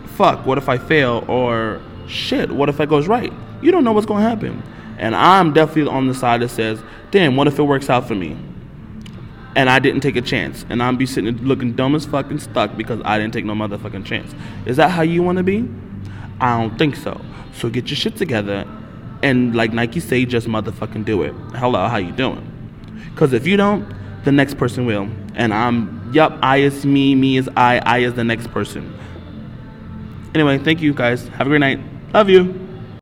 fuck, 0.07 0.47
what 0.47 0.59
if 0.59 0.69
I 0.69 0.79
fail 0.79 1.25
or 1.29 1.81
shit, 2.07 2.51
what 2.51 2.69
if 2.69 2.81
it 2.81 2.88
goes 2.88 3.09
right? 3.09 3.33
You 3.62 3.71
don't 3.71 3.85
know 3.85 3.92
what's 3.92 4.07
going 4.07 4.23
to 4.23 4.29
happen. 4.29 4.62
And 4.99 5.14
I'm 5.14 5.53
definitely 5.53 5.92
on 5.92 6.07
the 6.07 6.14
side 6.14 6.40
that 6.40 6.49
says, 6.49 6.83
damn, 7.11 7.37
what 7.37 7.47
if 7.47 7.59
it 7.59 7.62
works 7.62 7.90
out 7.90 8.09
for 8.09 8.14
me? 8.14 8.37
And 9.55 9.71
I 9.71 9.79
didn't 9.79 10.01
take 10.01 10.16
a 10.16 10.23
chance. 10.23 10.64
And 10.69 10.83
I'm 10.83 10.97
be 10.97 11.07
sitting 11.07 11.37
looking 11.38 11.73
dumb 11.75 11.95
as 11.95 12.05
fucking 12.07 12.38
stuck 12.38 12.77
because 12.77 13.01
I 13.05 13.19
didn't 13.19 13.33
take 13.33 13.45
no 13.45 13.55
motherfucking 13.55 14.05
chance. 14.05 14.35
Is 14.66 14.77
that 14.77 14.90
how 14.90 15.03
you 15.03 15.23
want 15.23 15.38
to 15.38 15.45
be? 15.45 15.69
I 16.40 16.61
don't 16.61 16.77
think 16.79 16.97
so. 16.97 17.21
So 17.55 17.71
get 17.71 17.88
your 17.88 17.97
shit 17.97 18.16
together 18.16 18.66
and 19.23 19.55
like 19.55 19.73
Nike 19.73 20.01
say, 20.01 20.25
just 20.25 20.47
motherfucking 20.47 21.05
do 21.05 21.23
it. 21.23 21.33
Hello, 21.55 21.88
how 21.88 21.97
you 21.97 22.12
doing? 22.12 22.53
Because 23.11 23.33
if 23.33 23.47
you 23.47 23.57
don't, 23.57 23.90
the 24.25 24.33
next 24.33 24.59
person 24.59 24.85
will. 24.85 25.09
And 25.35 25.55
I'm, 25.55 26.12
yup, 26.12 26.38
I 26.42 26.59
is 26.59 26.85
me, 26.85 27.14
me 27.14 27.38
is 27.38 27.49
I, 27.57 27.79
I 27.79 27.99
is 27.99 28.14
the 28.14 28.25
next 28.25 28.49
person. 28.49 28.95
Anyway, 30.35 30.59
thank 30.59 30.81
you 30.81 30.93
guys. 30.93 31.29
Have 31.29 31.47
a 31.47 31.51
great 31.51 31.61
night. 31.61 31.81
Love 32.12 32.29
you. 32.29 32.66